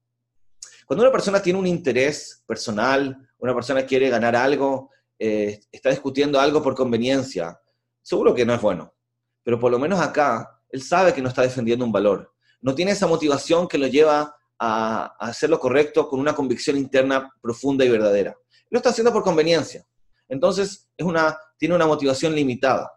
Cuando 0.87 1.03
una 1.03 1.13
persona 1.13 1.43
tiene 1.43 1.59
un 1.59 1.67
interés 1.67 2.45
personal, 2.47 3.29
una 3.39 3.55
persona 3.55 3.85
quiere 3.85 4.09
ganar 4.09 4.37
algo, 4.37 4.91
eh, 5.19 5.61
está 5.73 5.91
discutiendo 5.91 6.39
algo 6.39 6.63
por 6.63 6.75
conveniencia, 6.75 7.59
seguro 8.03 8.35
que 8.35 8.45
no 8.45 8.55
es 8.55 8.61
bueno. 8.61 8.95
Pero 9.43 9.59
por 9.59 9.71
lo 9.71 9.79
menos 9.79 10.01
acá, 10.01 10.61
él 10.69 10.83
sabe 10.83 11.15
que 11.15 11.23
no 11.23 11.29
está 11.29 11.43
defendiendo 11.43 11.85
un 11.85 11.93
valor. 11.93 12.33
No 12.61 12.75
tiene 12.75 12.93
esa 12.93 13.07
motivación 13.07 13.69
que 13.69 13.79
lo 13.79 13.87
lleva 13.87 14.37
a, 14.59 15.17
hacer 15.19 15.51
lo 15.51 15.59
correcto 15.59 16.09
con 16.09 16.21
una 16.21 16.35
convicción 16.35 16.77
interna 16.77 17.33
profunda 17.41 17.85
y 17.85 17.89
verdadera. 17.89 18.37
Lo 18.71 18.79
está 18.79 18.91
haciendo 18.91 19.13
por 19.13 19.23
conveniencia. 19.23 19.87
Entonces, 20.29 20.89
es 20.97 21.07
una, 21.07 21.39
tiene 21.59 21.75
una 21.75 21.87
motivación 21.87 22.35
limitada. 22.35 22.93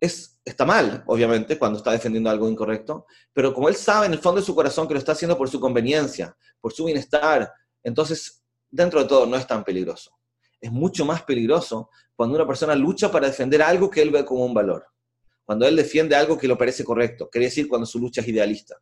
Es, 0.00 0.40
está 0.44 0.64
mal, 0.64 1.02
obviamente, 1.06 1.58
cuando 1.58 1.78
está 1.78 1.92
defendiendo 1.92 2.30
algo 2.30 2.48
incorrecto, 2.48 3.06
pero 3.32 3.52
como 3.52 3.68
él 3.68 3.76
sabe 3.76 4.06
en 4.06 4.12
el 4.12 4.18
fondo 4.18 4.40
de 4.40 4.46
su 4.46 4.54
corazón 4.54 4.86
que 4.86 4.94
lo 4.94 4.98
está 4.98 5.12
haciendo 5.12 5.36
por 5.36 5.48
su 5.48 5.60
conveniencia, 5.60 6.36
por 6.60 6.72
su 6.72 6.84
bienestar, 6.84 7.52
entonces, 7.82 8.44
dentro 8.70 9.02
de 9.02 9.08
todo, 9.08 9.26
no 9.26 9.36
es 9.36 9.46
tan 9.46 9.64
peligroso. 9.64 10.12
Es 10.60 10.70
mucho 10.70 11.04
más 11.04 11.22
peligroso 11.22 11.90
cuando 12.14 12.36
una 12.36 12.46
persona 12.46 12.74
lucha 12.74 13.10
para 13.10 13.28
defender 13.28 13.62
algo 13.62 13.88
que 13.88 14.02
él 14.02 14.10
ve 14.10 14.24
como 14.24 14.44
un 14.44 14.54
valor. 14.54 14.86
Cuando 15.44 15.66
él 15.66 15.76
defiende 15.76 16.14
algo 16.14 16.36
que 16.36 16.48
le 16.48 16.56
parece 16.56 16.84
correcto, 16.84 17.28
quiere 17.30 17.46
decir 17.46 17.68
cuando 17.68 17.86
su 17.86 17.98
lucha 17.98 18.20
es 18.20 18.28
idealista. 18.28 18.76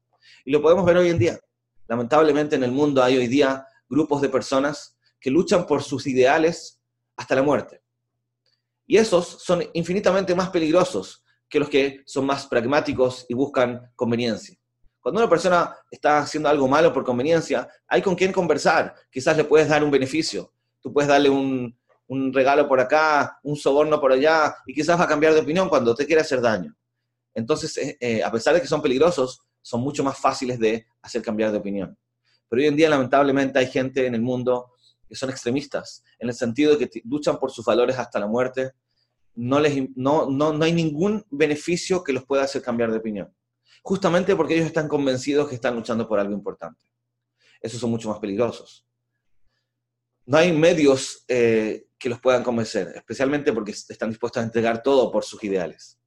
Y 0.44 0.50
lo 0.50 0.60
podemos 0.60 0.84
ver 0.84 0.96
hoy 0.96 1.10
en 1.10 1.18
día. 1.18 1.38
Lamentablemente 1.86 2.56
en 2.56 2.64
el 2.64 2.72
mundo 2.72 3.02
hay 3.02 3.16
hoy 3.16 3.28
día 3.28 3.66
grupos 3.88 4.20
de 4.20 4.28
personas 4.28 4.96
que 5.20 5.30
luchan 5.30 5.66
por 5.66 5.82
sus 5.82 6.06
ideales 6.06 6.75
hasta 7.16 7.34
la 7.34 7.42
muerte. 7.42 7.82
Y 8.86 8.96
esos 8.96 9.42
son 9.42 9.64
infinitamente 9.74 10.34
más 10.34 10.50
peligrosos 10.50 11.24
que 11.48 11.58
los 11.58 11.68
que 11.68 12.02
son 12.06 12.26
más 12.26 12.46
pragmáticos 12.46 13.26
y 13.28 13.34
buscan 13.34 13.90
conveniencia. 13.96 14.56
Cuando 15.00 15.20
una 15.20 15.30
persona 15.30 15.76
está 15.90 16.18
haciendo 16.18 16.48
algo 16.48 16.66
malo 16.66 16.92
por 16.92 17.04
conveniencia, 17.04 17.68
hay 17.86 18.02
con 18.02 18.16
quien 18.16 18.32
conversar. 18.32 18.94
Quizás 19.10 19.36
le 19.36 19.44
puedes 19.44 19.68
dar 19.68 19.84
un 19.84 19.90
beneficio. 19.90 20.52
Tú 20.80 20.92
puedes 20.92 21.08
darle 21.08 21.30
un, 21.30 21.76
regalo 22.32 22.68
por 22.68 22.80
acá, 22.80 23.38
un 23.44 23.56
soborno 23.56 24.00
por 24.00 24.12
allá, 24.12 24.56
y 24.66 24.74
quizás 24.74 24.98
va 24.98 25.04
a 25.04 25.08
cambiar 25.08 25.34
de 25.34 25.40
opinión 25.40 25.68
cuando 25.68 25.94
te 25.94 26.06
quiere 26.06 26.22
hacer 26.22 26.40
daño. 26.40 26.76
Entonces, 27.34 27.76
eh, 27.76 27.96
eh, 28.00 28.22
a 28.22 28.30
pesar 28.32 28.54
de 28.54 28.60
que 28.60 28.66
son 28.66 28.82
peligrosos, 28.82 29.42
son 29.62 29.80
mucho 29.80 30.02
más 30.02 30.18
fáciles 30.18 30.58
de 30.58 30.86
hacer 31.02 31.22
cambiar 31.22 31.52
de 31.52 31.58
opinión. 31.58 31.96
Pero 32.48 32.62
hoy 32.62 32.68
en 32.68 32.76
día, 32.76 32.88
lamentablemente, 32.88 33.58
hay 33.58 33.66
gente 33.66 34.06
en 34.06 34.14
el 34.14 34.22
mundo 34.22 34.72
que 35.08 35.14
son 35.14 35.30
extremistas, 35.30 36.02
en 36.18 36.28
el 36.28 36.34
sentido 36.34 36.76
de 36.76 36.88
que 36.88 37.02
luchan 37.04 37.38
por 37.38 37.50
sus 37.50 37.64
valores 37.64 37.98
hasta 37.98 38.18
la 38.18 38.26
muerte. 38.26 38.72
No, 39.34 39.60
les, 39.60 39.90
no, 39.94 40.30
no, 40.30 40.52
no 40.52 40.64
hay 40.64 40.72
ningún 40.72 41.24
beneficio 41.30 42.02
que 42.02 42.12
los 42.12 42.24
pueda 42.24 42.44
hacer 42.44 42.62
cambiar 42.62 42.90
de 42.90 42.98
opinión. 42.98 43.34
Justamente 43.82 44.34
porque 44.34 44.54
ellos 44.54 44.66
están 44.66 44.88
convencidos 44.88 45.48
que 45.48 45.54
están 45.54 45.76
luchando 45.76 46.08
por 46.08 46.18
algo 46.18 46.32
importante. 46.32 46.84
Esos 47.60 47.80
son 47.80 47.90
mucho 47.90 48.08
más 48.08 48.18
peligrosos. 48.18 48.86
No 50.24 50.38
hay 50.38 50.52
medios 50.52 51.24
eh, 51.28 51.86
que 51.98 52.08
los 52.08 52.20
puedan 52.20 52.42
convencer, 52.42 52.92
especialmente 52.96 53.52
porque 53.52 53.70
están 53.72 54.10
dispuestos 54.10 54.42
a 54.42 54.44
entregar 54.44 54.82
todo 54.82 55.12
por 55.12 55.24
sus 55.24 55.42
ideales. 55.44 56.00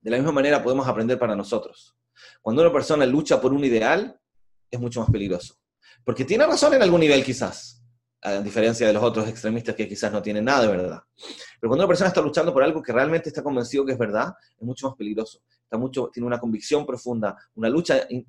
De 0.00 0.10
la 0.10 0.16
misma 0.16 0.32
manera 0.32 0.62
podemos 0.62 0.88
aprender 0.88 1.18
para 1.18 1.36
nosotros. 1.36 1.94
Cuando 2.40 2.62
una 2.62 2.72
persona 2.72 3.04
lucha 3.04 3.40
por 3.40 3.52
un 3.52 3.64
ideal, 3.64 4.18
es 4.70 4.80
mucho 4.80 5.00
más 5.00 5.10
peligroso. 5.10 5.56
Porque 6.04 6.24
tiene 6.24 6.46
razón 6.46 6.74
en 6.74 6.82
algún 6.82 7.00
nivel 7.00 7.22
quizás, 7.24 7.81
a 8.22 8.40
diferencia 8.40 8.86
de 8.86 8.92
los 8.92 9.02
otros 9.02 9.28
extremistas 9.28 9.74
que 9.74 9.88
quizás 9.88 10.12
no 10.12 10.22
tienen 10.22 10.44
nada 10.44 10.62
de 10.62 10.68
verdad. 10.68 11.02
Pero 11.60 11.68
cuando 11.68 11.84
una 11.84 11.88
persona 11.88 12.08
está 12.08 12.20
luchando 12.20 12.52
por 12.52 12.62
algo 12.62 12.80
que 12.80 12.92
realmente 12.92 13.28
está 13.28 13.42
convencido 13.42 13.84
que 13.84 13.92
es 13.92 13.98
verdad, 13.98 14.32
es 14.56 14.62
mucho 14.62 14.86
más 14.88 14.96
peligroso. 14.96 15.42
Está 15.64 15.76
mucho, 15.76 16.08
tiene 16.12 16.26
una 16.26 16.38
convicción 16.38 16.86
profunda, 16.86 17.36
una 17.54 17.68
lucha. 17.68 18.06
es 18.08 18.22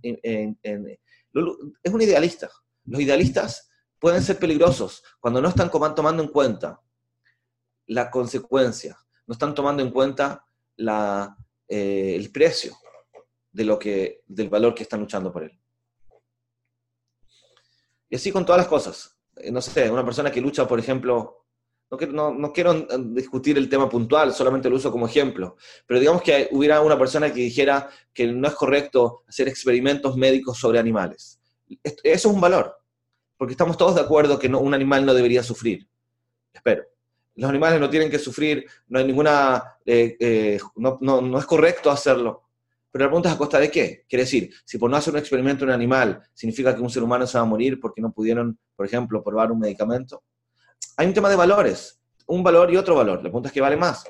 un 1.94 2.02
idealista. 2.02 2.50
Los 2.86 3.02
idealistas 3.02 3.70
pueden 4.00 4.24
ser 4.24 4.40
peligrosos 4.40 5.04
cuando 5.20 5.42
no 5.42 5.50
están 5.50 5.70
tomando 5.70 6.24
en 6.24 6.30
cuenta 6.30 6.82
la 7.88 8.10
consecuencia, 8.10 8.98
no 9.28 9.34
están 9.34 9.54
tomando 9.54 9.84
en 9.84 9.92
cuenta 9.92 10.46
eh, 10.78 12.16
el 12.16 12.32
precio 12.32 12.76
de 13.52 13.64
lo 13.64 13.78
que, 13.78 14.24
del 14.26 14.50
valor 14.50 14.74
que 14.74 14.84
están 14.84 15.02
luchando 15.02 15.32
por 15.32 15.44
él. 15.44 15.60
Y 18.10 18.16
así 18.16 18.32
con 18.32 18.46
todas 18.46 18.60
las 18.60 18.68
cosas. 18.68 19.13
Eh, 19.38 19.52
no 19.52 19.62
sé, 19.62 19.90
una 19.90 20.06
persona 20.06 20.32
que 20.32 20.42
lucha, 20.42 20.68
por 20.68 20.80
ejemplo, 20.80 21.46
no 21.90 21.98
quiero, 21.98 22.14
no, 22.14 22.34
no 22.34 22.54
quiero 22.54 22.74
eh, 22.74 22.86
discutir 23.00 23.58
el 23.58 23.70
tema 23.70 23.90
puntual, 23.90 24.34
solamente 24.34 24.70
lo 24.70 24.76
uso 24.76 24.92
como 24.92 25.08
ejemplo, 25.08 25.58
pero 25.86 26.00
digamos 26.00 26.22
que 26.22 26.50
hubiera 26.52 26.82
una 26.82 26.98
persona 26.98 27.32
que 27.32 27.42
dijera 27.42 27.90
que 28.14 28.28
no 28.28 28.48
es 28.48 28.54
correcto 28.56 29.24
hacer 29.28 29.48
experimentos 29.48 30.16
médicos 30.18 30.58
sobre 30.58 30.80
animales. 30.80 31.40
Eso 31.84 32.02
es 32.04 32.26
un 32.26 32.42
valor, 32.42 32.76
porque 33.38 33.54
estamos 33.54 33.78
todos 33.78 33.96
de 33.96 34.02
acuerdo 34.02 34.38
que 34.38 34.48
un 34.48 34.74
animal 34.74 35.06
no 35.06 35.14
debería 35.14 35.44
sufrir. 35.44 35.88
Espero. 36.52 36.84
Los 37.36 37.50
animales 37.50 37.80
no 37.80 37.90
tienen 37.90 38.12
que 38.12 38.20
sufrir, 38.20 38.66
no 38.88 39.00
hay 39.00 39.06
ninguna, 39.06 39.78
eh, 39.86 40.60
no, 40.76 41.00
no, 41.02 41.20
no 41.20 41.40
es 41.40 41.46
correcto 41.46 41.90
hacerlo. 41.90 42.44
Pero 42.94 43.06
la 43.06 43.10
pregunta 43.10 43.30
es 43.30 43.36
a 43.36 43.38
costa 43.40 43.60
de 43.60 43.72
qué. 43.72 44.06
Quiere 44.08 44.22
decir, 44.22 44.54
si 44.64 44.78
por 44.78 44.88
no 44.88 44.96
hacer 44.96 45.12
un 45.12 45.20
experimento 45.20 45.64
en 45.64 45.70
un 45.70 45.74
animal 45.74 46.22
significa 46.32 46.76
que 46.76 46.82
un 46.84 46.92
ser 46.92 47.02
humano 47.02 47.26
se 47.26 47.40
va 47.40 47.44
a 47.44 47.48
morir 47.48 47.80
porque 47.80 48.00
no 48.00 48.12
pudieron, 48.12 48.60
por 48.76 48.86
ejemplo, 48.86 49.24
probar 49.24 49.52
un 49.52 49.58
medicamento. 49.58 50.24
Hay 50.98 51.08
un 51.08 51.14
tema 51.16 51.28
de 51.28 51.36
valores, 51.36 52.00
un 52.28 52.44
valor 52.44 52.72
y 52.72 52.78
otro 52.78 52.94
valor. 52.94 53.18
La 53.18 53.24
pregunta 53.24 53.48
es 53.48 53.54
qué 53.54 53.62
vale 53.62 53.78
más. 53.78 54.04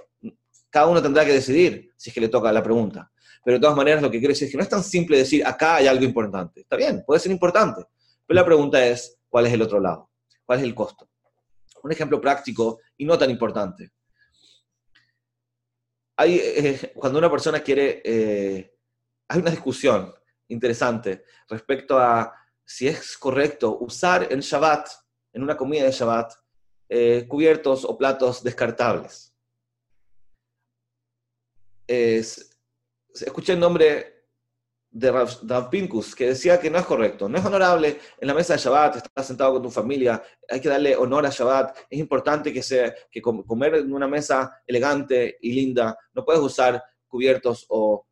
Cada 0.70 0.88
uno 0.88 1.02
tendrá 1.02 1.24
que 1.24 1.32
decidir 1.32 1.92
si 1.96 2.10
es 2.10 2.14
que 2.14 2.20
le 2.20 2.28
toca 2.28 2.52
la 2.52 2.62
pregunta. 2.62 3.10
Pero 3.46 3.56
de 3.56 3.62
todas 3.62 3.78
maneras 3.78 4.02
lo 4.02 4.12
que 4.12 4.20
quiero 4.20 4.34
decir 4.34 4.48
es 4.48 4.52
que 4.52 4.58
no 4.58 4.64
es 4.64 4.70
tan 4.70 4.84
simple 4.84 5.18
decir 5.18 5.48
acá 5.48 5.76
hay 5.76 5.88
algo 5.88 6.04
importante. 6.04 6.60
Está 6.60 6.76
bien, 6.76 7.06
puede 7.08 7.22
ser 7.22 7.32
importante. 7.32 7.86
Pero 8.28 8.36
la 8.36 8.46
pregunta 8.46 8.86
es 8.86 9.18
cuál 9.30 9.46
es 9.46 9.54
el 9.54 9.62
otro 9.62 9.80
lado, 9.80 10.10
cuál 10.44 10.60
es 10.60 10.66
el 10.66 10.76
costo. 10.76 11.08
Un 11.84 11.94
ejemplo 11.94 12.20
práctico 12.20 12.82
y 12.98 13.06
no 13.06 13.18
tan 13.18 13.30
importante. 13.30 13.92
Hay, 16.18 16.38
eh, 16.38 16.92
cuando 16.96 17.18
una 17.18 17.32
persona 17.32 17.62
quiere 17.62 18.02
eh, 18.04 18.73
hay 19.28 19.40
una 19.40 19.52
discusión 19.52 20.14
interesante 20.48 21.24
respecto 21.50 21.98
a 21.98 22.34
si 22.66 22.88
es 22.88 23.18
correcto 23.18 23.78
usar 23.80 24.32
en 24.32 24.40
Shabbat, 24.40 24.88
en 25.34 25.44
una 25.44 25.58
comida 25.58 25.84
de 25.84 25.92
Shabbat, 25.92 26.34
eh, 26.90 27.26
cubiertos 27.28 27.86
o 27.86 27.98
platos 27.98 28.44
descartables. 28.44 29.34
escuché 31.88 33.54
el 33.54 33.60
nombre 33.60 34.14
de 34.90 35.12
Rav, 35.12 35.70
Pinkus, 35.72 36.16
que 36.16 36.28
decía 36.28 36.60
que 36.60 36.70
no 36.70 36.78
es 36.78 36.86
correcto, 36.86 37.28
no 37.28 37.38
es 37.40 37.46
honorable 37.46 38.00
en 38.20 38.28
la 38.28 38.34
mesa 38.34 38.54
de 38.54 38.60
Shabbat, 38.60 38.98
estás 38.98 39.26
sentado 39.26 39.54
con 39.54 39.64
tu 39.64 39.72
familia, 39.72 40.22
hay 40.48 40.62
que 40.62 40.70
darle 40.70 40.96
honor 40.96 41.26
a 41.26 41.30
Shabbat, 41.30 41.78
es 41.90 42.00
importante 42.00 42.54
que, 42.54 42.62
sea, 42.62 42.94
que 43.10 43.22
comer 43.22 43.76
en 43.76 43.92
una 43.92 44.08
mesa 44.08 44.62
elegante 44.68 45.38
y 45.42 45.54
linda, 45.54 45.98
no 46.14 46.24
puedes 46.24 46.42
usar 46.42 46.84
cubiertos 47.08 47.66
o 47.70 48.06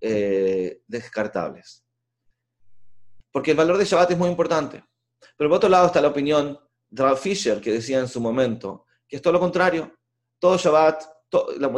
eh, 0.00 0.82
descartables. 0.86 1.84
Porque 3.32 3.52
el 3.52 3.56
valor 3.56 3.78
de 3.78 3.84
Shabbat 3.84 4.12
es 4.12 4.18
muy 4.18 4.28
importante. 4.28 4.84
Pero 5.36 5.50
por 5.50 5.56
otro 5.58 5.68
lado 5.68 5.86
está 5.86 6.00
la 6.00 6.08
opinión 6.08 6.58
de 6.88 7.02
Ralph 7.02 7.20
Fisher, 7.20 7.60
que 7.60 7.72
decía 7.72 8.00
en 8.00 8.08
su 8.08 8.20
momento 8.20 8.86
que 9.06 9.16
es 9.16 9.22
todo 9.22 9.32
lo 9.32 9.40
contrario. 9.40 9.92
Todo 10.38 10.56
Shabbat, 10.56 11.04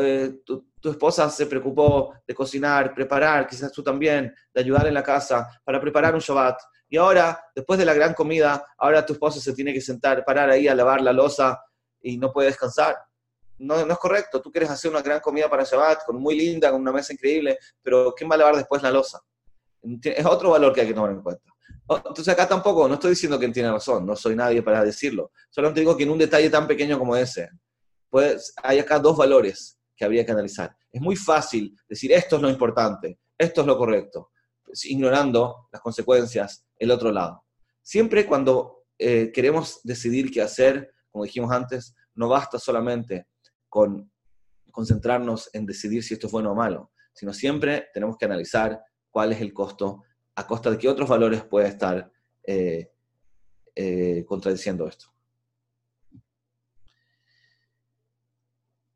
eh, 0.02 0.42
tu, 0.44 0.90
esposa 0.90 1.28
se 1.30 1.46
preocupó 1.46 2.14
de 2.26 2.34
cocinar, 2.34 2.94
preparar, 2.94 3.46
quizás 3.46 3.72
tú 3.72 3.82
también, 3.82 4.34
de 4.52 4.60
ayudar 4.60 4.86
en 4.86 4.94
la 4.94 5.02
casa 5.02 5.60
para 5.64 5.80
preparar 5.80 6.14
un 6.14 6.20
Shabbat. 6.20 6.58
Y 6.88 6.96
ahora, 6.96 7.42
después 7.54 7.78
de 7.78 7.84
la 7.84 7.94
gran 7.94 8.14
comida, 8.14 8.64
ahora 8.78 9.04
tu 9.04 9.14
esposa 9.14 9.40
se 9.40 9.52
tiene 9.54 9.72
que 9.72 9.80
sentar, 9.80 10.24
parar 10.24 10.50
ahí 10.50 10.68
a 10.68 10.74
lavar 10.74 11.00
la 11.00 11.12
losa 11.12 11.60
y 12.00 12.18
no 12.18 12.32
puede 12.32 12.48
descansar 12.48 12.96
no, 13.62 13.76
es 13.76 13.98
correcto. 13.98 14.40
Tú 14.42 14.50
quieres 14.50 14.70
hacer 14.70 14.90
una 14.90 15.02
gran 15.02 15.20
comida 15.20 15.48
para 15.48 15.64
Shabbat, 15.64 16.04
con 16.04 16.16
muy 16.20 16.36
linda, 16.36 16.70
con 16.70 16.80
una 16.80 16.92
mesa 16.92 17.12
increíble, 17.12 17.58
pero 17.82 18.12
¿quién 18.16 18.30
va 18.30 18.34
a 18.34 18.38
lavar 18.38 18.56
después 18.56 18.82
la 18.82 18.90
losa? 18.90 19.20
Es 20.02 20.26
otro 20.26 20.50
valor 20.50 20.72
que 20.72 20.80
hay 20.80 20.88
que 20.88 20.94
tomar 20.94 21.10
en 21.10 21.22
cuenta. 21.22 21.52
Entonces 21.88 22.28
acá 22.28 22.48
tampoco, 22.48 22.88
no 22.88 22.94
estoy 22.94 23.10
diciendo 23.10 23.38
que 23.38 23.48
tiene 23.48 23.70
razón, 23.70 24.06
no 24.06 24.16
soy 24.16 24.34
nadie 24.34 24.62
para 24.62 24.84
decirlo. 24.84 25.32
Solo 25.50 25.72
te 25.72 25.80
digo 25.80 25.96
que 25.96 26.04
en 26.04 26.10
un 26.10 26.18
detalle 26.18 26.48
tan 26.50 26.66
pequeño 26.66 26.98
como 26.98 27.16
ese, 27.16 27.50
pues 28.08 28.54
hay 28.62 28.78
acá 28.78 28.98
dos 28.98 29.16
valores 29.16 29.78
que 29.96 30.04
habría 30.04 30.24
que 30.24 30.32
analizar. 30.32 30.74
Es 30.90 31.00
muy 31.00 31.16
fácil 31.16 31.76
decir 31.88 32.12
esto 32.12 32.36
es 32.36 32.42
lo 32.42 32.48
importante, 32.48 33.18
esto 33.36 33.60
es 33.60 33.66
lo 33.66 33.76
correcto, 33.76 34.30
ignorando 34.84 35.68
las 35.70 35.82
consecuencias, 35.82 36.64
el 36.78 36.90
otro 36.90 37.10
lado. 37.12 37.44
Siempre 37.82 38.26
cuando 38.26 38.84
eh, 38.98 39.30
queremos 39.32 39.80
decidir 39.82 40.30
qué 40.30 40.42
hacer, 40.42 40.92
como 41.10 41.24
dijimos 41.24 41.52
antes, 41.52 41.94
no 42.14 42.28
basta 42.28 42.58
solamente 42.58 43.26
con 43.72 44.12
concentrarnos 44.70 45.48
en 45.54 45.64
decidir 45.64 46.04
si 46.04 46.12
esto 46.12 46.26
es 46.26 46.32
bueno 46.32 46.52
o 46.52 46.54
malo, 46.54 46.90
sino 47.14 47.32
siempre 47.32 47.88
tenemos 47.94 48.18
que 48.18 48.26
analizar 48.26 48.78
cuál 49.10 49.32
es 49.32 49.40
el 49.40 49.54
costo, 49.54 50.02
a 50.34 50.46
costa 50.46 50.70
de 50.70 50.76
qué 50.76 50.90
otros 50.90 51.08
valores 51.08 51.42
puede 51.44 51.68
estar 51.68 52.12
eh, 52.42 52.92
eh, 53.74 54.26
contradiciendo 54.26 54.86
esto. 54.86 55.06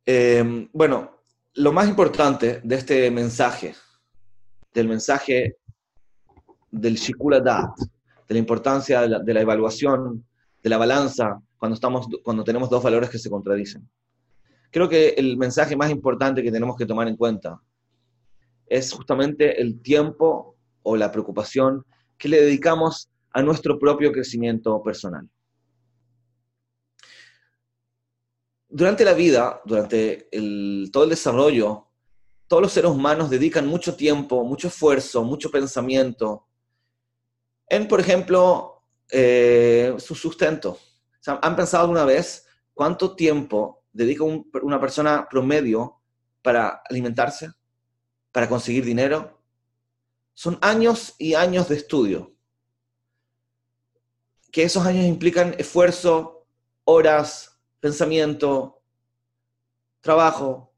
Em, 0.04 0.68
bueno, 0.74 1.22
lo 1.54 1.72
más 1.72 1.88
importante 1.88 2.60
de 2.62 2.74
este 2.76 3.10
mensaje, 3.10 3.74
del 4.74 4.88
mensaje 4.88 5.56
del 6.70 6.96
Shikula 6.96 7.40
Dat, 7.40 7.78
de 8.28 8.34
la 8.34 8.38
importancia 8.38 9.00
de 9.00 9.08
la, 9.08 9.18
de 9.20 9.32
la, 9.32 9.40
evaluación, 9.40 10.26
de 10.62 10.68
la 10.68 10.76
balanza, 10.76 11.40
cuando, 11.56 11.76
estamos, 11.76 12.08
cuando 12.22 12.44
tenemos 12.44 12.68
dos 12.68 12.82
valores 12.82 13.08
que 13.08 13.18
se 13.18 13.30
contradicen. 13.30 13.88
Creo 14.76 14.90
que 14.90 15.14
el 15.16 15.38
mensaje 15.38 15.74
más 15.74 15.90
importante 15.90 16.42
que 16.42 16.52
tenemos 16.52 16.76
que 16.76 16.84
tomar 16.84 17.08
en 17.08 17.16
cuenta 17.16 17.62
es 18.66 18.92
justamente 18.92 19.58
el 19.58 19.80
tiempo 19.80 20.54
o 20.82 20.96
la 20.96 21.10
preocupación 21.10 21.82
que 22.18 22.28
le 22.28 22.42
dedicamos 22.42 23.08
a 23.32 23.40
nuestro 23.40 23.78
propio 23.78 24.12
crecimiento 24.12 24.82
personal. 24.82 25.30
Durante 28.68 29.02
la 29.06 29.14
vida, 29.14 29.62
durante 29.64 30.28
todo 30.92 31.04
el 31.04 31.08
desarrollo, 31.08 31.86
todos 32.46 32.62
los 32.62 32.72
seres 32.72 32.90
humanos 32.90 33.30
dedican 33.30 33.66
mucho 33.66 33.96
tiempo, 33.96 34.44
mucho 34.44 34.68
esfuerzo, 34.68 35.24
mucho 35.24 35.50
pensamiento 35.50 36.48
en, 37.66 37.88
por 37.88 37.98
ejemplo, 37.98 38.82
eh, 39.10 39.94
su 39.96 40.14
sustento. 40.14 40.78
¿Han 41.26 41.56
pensado 41.56 41.84
alguna 41.84 42.04
vez 42.04 42.46
cuánto 42.74 43.16
tiempo 43.16 43.75
dedica 43.96 44.24
una 44.24 44.80
persona 44.80 45.26
promedio 45.28 46.00
para 46.42 46.82
alimentarse, 46.88 47.50
para 48.30 48.48
conseguir 48.48 48.84
dinero? 48.84 49.40
Son 50.34 50.58
años 50.60 51.14
y 51.18 51.34
años 51.34 51.68
de 51.68 51.76
estudio. 51.76 52.34
Que 54.52 54.62
esos 54.62 54.84
años 54.86 55.06
implican 55.06 55.54
esfuerzo, 55.58 56.46
horas, 56.84 57.58
pensamiento, 57.80 58.82
trabajo. 60.00 60.72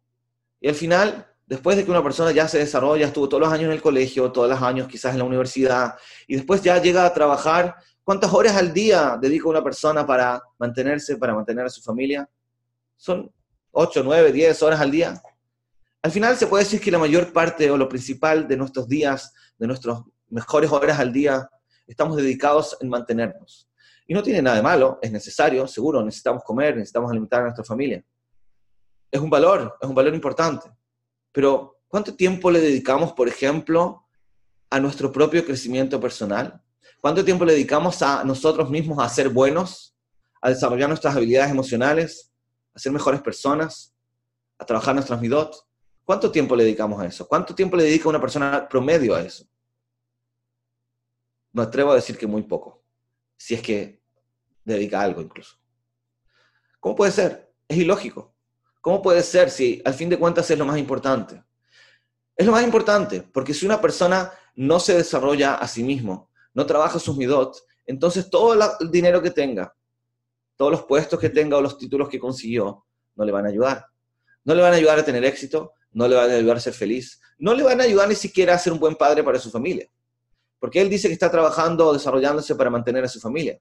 Y 0.60 0.68
al 0.68 0.74
final, 0.74 1.26
después 1.46 1.76
de 1.76 1.84
que 1.84 1.90
una 1.90 2.02
persona 2.02 2.32
ya 2.32 2.48
se 2.48 2.58
desarrolla, 2.58 3.06
estuvo 3.06 3.28
todos 3.28 3.42
los 3.42 3.52
años 3.52 3.66
en 3.66 3.72
el 3.72 3.82
colegio, 3.82 4.32
todos 4.32 4.48
los 4.48 4.62
años 4.62 4.88
quizás 4.88 5.12
en 5.12 5.18
la 5.18 5.24
universidad, 5.24 5.96
y 6.26 6.36
después 6.36 6.62
ya 6.62 6.80
llega 6.80 7.04
a 7.04 7.12
trabajar, 7.12 7.76
¿cuántas 8.02 8.32
horas 8.32 8.56
al 8.56 8.72
día 8.72 9.18
dedica 9.20 9.48
una 9.48 9.62
persona 9.62 10.06
para 10.06 10.42
mantenerse, 10.58 11.16
para 11.16 11.34
mantener 11.34 11.66
a 11.66 11.70
su 11.70 11.82
familia? 11.82 12.28
Son 12.98 13.32
8, 13.70 14.02
9, 14.04 14.32
10 14.32 14.62
horas 14.64 14.80
al 14.80 14.90
día. 14.90 15.22
Al 16.02 16.10
final 16.10 16.36
se 16.36 16.48
puede 16.48 16.64
decir 16.64 16.80
que 16.80 16.90
la 16.90 16.98
mayor 16.98 17.32
parte 17.32 17.70
o 17.70 17.76
lo 17.76 17.88
principal 17.88 18.48
de 18.48 18.56
nuestros 18.56 18.88
días, 18.88 19.32
de 19.56 19.68
nuestras 19.68 20.00
mejores 20.28 20.70
horas 20.70 20.98
al 20.98 21.12
día, 21.12 21.48
estamos 21.86 22.16
dedicados 22.16 22.76
en 22.80 22.88
mantenernos. 22.88 23.68
Y 24.06 24.14
no 24.14 24.22
tiene 24.22 24.42
nada 24.42 24.56
de 24.56 24.62
malo, 24.62 24.98
es 25.00 25.12
necesario, 25.12 25.66
seguro, 25.68 26.04
necesitamos 26.04 26.42
comer, 26.42 26.74
necesitamos 26.76 27.10
alimentar 27.10 27.40
a 27.40 27.44
nuestra 27.44 27.64
familia. 27.64 28.04
Es 29.12 29.20
un 29.20 29.30
valor, 29.30 29.76
es 29.80 29.88
un 29.88 29.94
valor 29.94 30.14
importante. 30.14 30.68
Pero, 31.30 31.78
¿cuánto 31.86 32.14
tiempo 32.14 32.50
le 32.50 32.60
dedicamos, 32.60 33.12
por 33.12 33.28
ejemplo, 33.28 34.06
a 34.70 34.80
nuestro 34.80 35.12
propio 35.12 35.44
crecimiento 35.44 36.00
personal? 36.00 36.60
¿Cuánto 37.00 37.24
tiempo 37.24 37.44
le 37.44 37.52
dedicamos 37.52 38.02
a 38.02 38.24
nosotros 38.24 38.68
mismos 38.70 38.98
a 38.98 39.08
ser 39.08 39.28
buenos, 39.28 39.94
a 40.42 40.48
desarrollar 40.48 40.88
nuestras 40.88 41.14
habilidades 41.14 41.52
emocionales, 41.52 42.27
a 42.78 42.80
ser 42.80 42.92
mejores 42.92 43.20
personas, 43.20 43.92
a 44.56 44.64
trabajar 44.64 44.94
nuestras 44.94 45.20
midot? 45.20 45.66
¿Cuánto 46.04 46.30
tiempo 46.30 46.54
le 46.54 46.62
dedicamos 46.62 47.00
a 47.00 47.06
eso? 47.06 47.26
¿Cuánto 47.26 47.54
tiempo 47.54 47.76
le 47.76 47.82
dedica 47.82 48.08
una 48.08 48.20
persona 48.20 48.68
promedio 48.68 49.16
a 49.16 49.20
eso? 49.20 49.44
Me 51.52 51.62
atrevo 51.62 51.90
a 51.90 51.96
decir 51.96 52.16
que 52.16 52.26
muy 52.26 52.42
poco, 52.44 52.84
si 53.36 53.54
es 53.54 53.62
que 53.62 54.00
dedica 54.64 55.00
algo 55.00 55.20
incluso. 55.20 55.56
¿Cómo 56.78 56.94
puede 56.94 57.10
ser? 57.10 57.52
Es 57.66 57.76
ilógico. 57.76 58.32
¿Cómo 58.80 59.02
puede 59.02 59.24
ser 59.24 59.50
si 59.50 59.82
al 59.84 59.94
fin 59.94 60.08
de 60.08 60.18
cuentas 60.18 60.48
es 60.48 60.56
lo 60.56 60.64
más 60.64 60.78
importante? 60.78 61.42
Es 62.36 62.46
lo 62.46 62.52
más 62.52 62.62
importante, 62.62 63.22
porque 63.22 63.52
si 63.52 63.66
una 63.66 63.80
persona 63.80 64.32
no 64.54 64.78
se 64.78 64.96
desarrolla 64.96 65.56
a 65.56 65.66
sí 65.66 65.82
mismo, 65.82 66.30
no 66.54 66.64
trabaja 66.64 67.00
sus 67.00 67.16
midot, 67.16 67.60
entonces 67.86 68.30
todo 68.30 68.54
el 68.54 68.90
dinero 68.90 69.20
que 69.20 69.32
tenga, 69.32 69.74
todos 70.58 70.72
los 70.72 70.82
puestos 70.82 71.20
que 71.20 71.30
tenga 71.30 71.56
o 71.56 71.62
los 71.62 71.78
títulos 71.78 72.08
que 72.08 72.18
consiguió, 72.18 72.84
no 73.14 73.24
le 73.24 73.30
van 73.30 73.46
a 73.46 73.48
ayudar. 73.48 73.86
No 74.44 74.54
le 74.54 74.60
van 74.60 74.72
a 74.72 74.76
ayudar 74.76 74.98
a 74.98 75.04
tener 75.04 75.24
éxito, 75.24 75.72
no 75.92 76.08
le 76.08 76.16
van 76.16 76.30
a 76.30 76.34
ayudar 76.34 76.56
a 76.56 76.60
ser 76.60 76.74
feliz, 76.74 77.20
no 77.38 77.54
le 77.54 77.62
van 77.62 77.80
a 77.80 77.84
ayudar 77.84 78.08
ni 78.08 78.16
siquiera 78.16 78.54
a 78.54 78.58
ser 78.58 78.72
un 78.72 78.80
buen 78.80 78.96
padre 78.96 79.22
para 79.22 79.38
su 79.38 79.50
familia. 79.50 79.88
Porque 80.58 80.80
él 80.80 80.90
dice 80.90 81.06
que 81.06 81.14
está 81.14 81.30
trabajando, 81.30 81.92
desarrollándose 81.92 82.56
para 82.56 82.70
mantener 82.70 83.04
a 83.04 83.08
su 83.08 83.20
familia. 83.20 83.60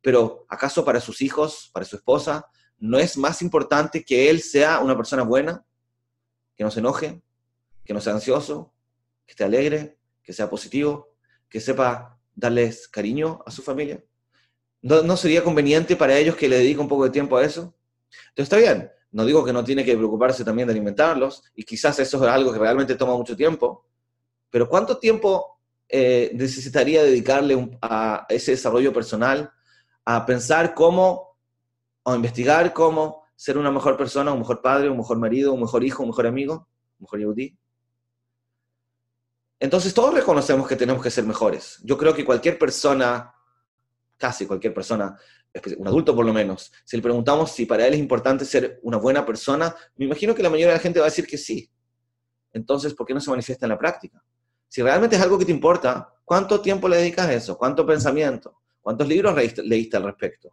Pero 0.00 0.46
¿acaso 0.48 0.84
para 0.84 1.00
sus 1.00 1.20
hijos, 1.22 1.70
para 1.72 1.84
su 1.84 1.96
esposa, 1.96 2.46
no 2.78 2.98
es 3.00 3.16
más 3.16 3.42
importante 3.42 4.04
que 4.04 4.30
él 4.30 4.40
sea 4.40 4.78
una 4.78 4.96
persona 4.96 5.24
buena, 5.24 5.66
que 6.56 6.62
no 6.62 6.70
se 6.70 6.78
enoje, 6.78 7.20
que 7.84 7.92
no 7.92 8.00
sea 8.00 8.12
ansioso, 8.12 8.72
que 9.26 9.32
esté 9.32 9.42
alegre, 9.42 9.98
que 10.22 10.32
sea 10.32 10.48
positivo, 10.48 11.16
que 11.48 11.60
sepa 11.60 12.16
darles 12.36 12.86
cariño 12.86 13.42
a 13.44 13.50
su 13.50 13.62
familia? 13.62 14.04
¿No, 14.82 15.02
¿No, 15.02 15.16
sería 15.16 15.42
conveniente 15.42 15.96
para 15.96 16.16
ellos 16.16 16.36
que 16.36 16.48
le 16.48 16.58
dedique 16.58 16.80
un 16.80 16.88
poco 16.88 17.04
de 17.04 17.10
tiempo 17.10 17.36
a 17.36 17.44
eso? 17.44 17.74
Entonces 18.30 18.44
está 18.44 18.56
bien, 18.56 18.90
no 19.10 19.24
digo 19.24 19.44
que 19.44 19.52
no 19.52 19.64
tiene 19.64 19.84
que 19.84 19.96
preocuparse 19.96 20.44
también 20.44 20.68
de 20.68 20.72
alimentarlos, 20.72 21.42
y 21.54 21.64
quizás 21.64 21.98
eso 21.98 22.24
es 22.24 22.30
algo 22.30 22.52
que 22.52 22.58
realmente 22.58 22.94
toma 22.94 23.16
mucho 23.16 23.36
tiempo, 23.36 23.86
pero 24.50 24.68
¿cuánto 24.68 24.98
tiempo 24.98 25.58
eh, 25.88 26.30
necesitaría 26.34 27.02
dedicarle 27.02 27.78
a 27.80 28.26
ese 28.28 28.52
desarrollo 28.52 28.92
personal, 28.92 29.50
a 30.04 30.26
pensar 30.26 30.74
cómo, 30.74 31.38
o 32.02 32.14
investigar 32.14 32.72
cómo 32.72 33.24
ser 33.34 33.56
una 33.56 33.70
mejor 33.70 33.96
persona, 33.96 34.32
un 34.32 34.40
mejor 34.40 34.60
padre, 34.60 34.90
un 34.90 34.98
mejor 34.98 35.18
marido, 35.18 35.52
un 35.52 35.60
mejor 35.60 35.84
hijo, 35.84 36.02
un 36.02 36.10
mejor 36.10 36.26
amigo, 36.26 36.68
un 36.98 37.04
mejor 37.04 37.20
yudí? 37.20 37.58
Entonces 39.60 39.92
todos 39.92 40.14
reconocemos 40.14 40.68
que 40.68 40.76
tenemos 40.76 41.02
que 41.02 41.10
ser 41.10 41.24
mejores. 41.24 41.78
Yo 41.82 41.98
creo 41.98 42.14
que 42.14 42.24
cualquier 42.24 42.58
persona, 42.58 43.34
casi 44.18 44.46
cualquier 44.46 44.74
persona, 44.74 45.16
un 45.78 45.88
adulto 45.88 46.14
por 46.14 46.26
lo 46.26 46.32
menos, 46.32 46.70
si 46.84 46.96
le 46.96 47.02
preguntamos 47.02 47.52
si 47.52 47.64
para 47.64 47.86
él 47.86 47.94
es 47.94 48.00
importante 48.00 48.44
ser 48.44 48.78
una 48.82 48.98
buena 48.98 49.24
persona, 49.24 49.74
me 49.96 50.04
imagino 50.04 50.34
que 50.34 50.42
la 50.42 50.50
mayoría 50.50 50.68
de 50.68 50.74
la 50.74 50.80
gente 50.80 50.98
va 50.98 51.06
a 51.06 51.08
decir 51.08 51.26
que 51.26 51.38
sí. 51.38 51.70
Entonces, 52.52 52.94
¿por 52.94 53.06
qué 53.06 53.14
no 53.14 53.20
se 53.20 53.30
manifiesta 53.30 53.66
en 53.66 53.70
la 53.70 53.78
práctica? 53.78 54.22
Si 54.68 54.82
realmente 54.82 55.16
es 55.16 55.22
algo 55.22 55.38
que 55.38 55.44
te 55.44 55.52
importa, 55.52 56.12
¿cuánto 56.24 56.60
tiempo 56.60 56.88
le 56.88 56.98
dedicas 56.98 57.26
a 57.26 57.32
eso? 57.32 57.56
¿Cuánto 57.56 57.86
pensamiento? 57.86 58.58
¿Cuántos 58.80 59.08
libros 59.08 59.34
leíste, 59.34 59.96
al 59.96 60.02
respecto? 60.02 60.50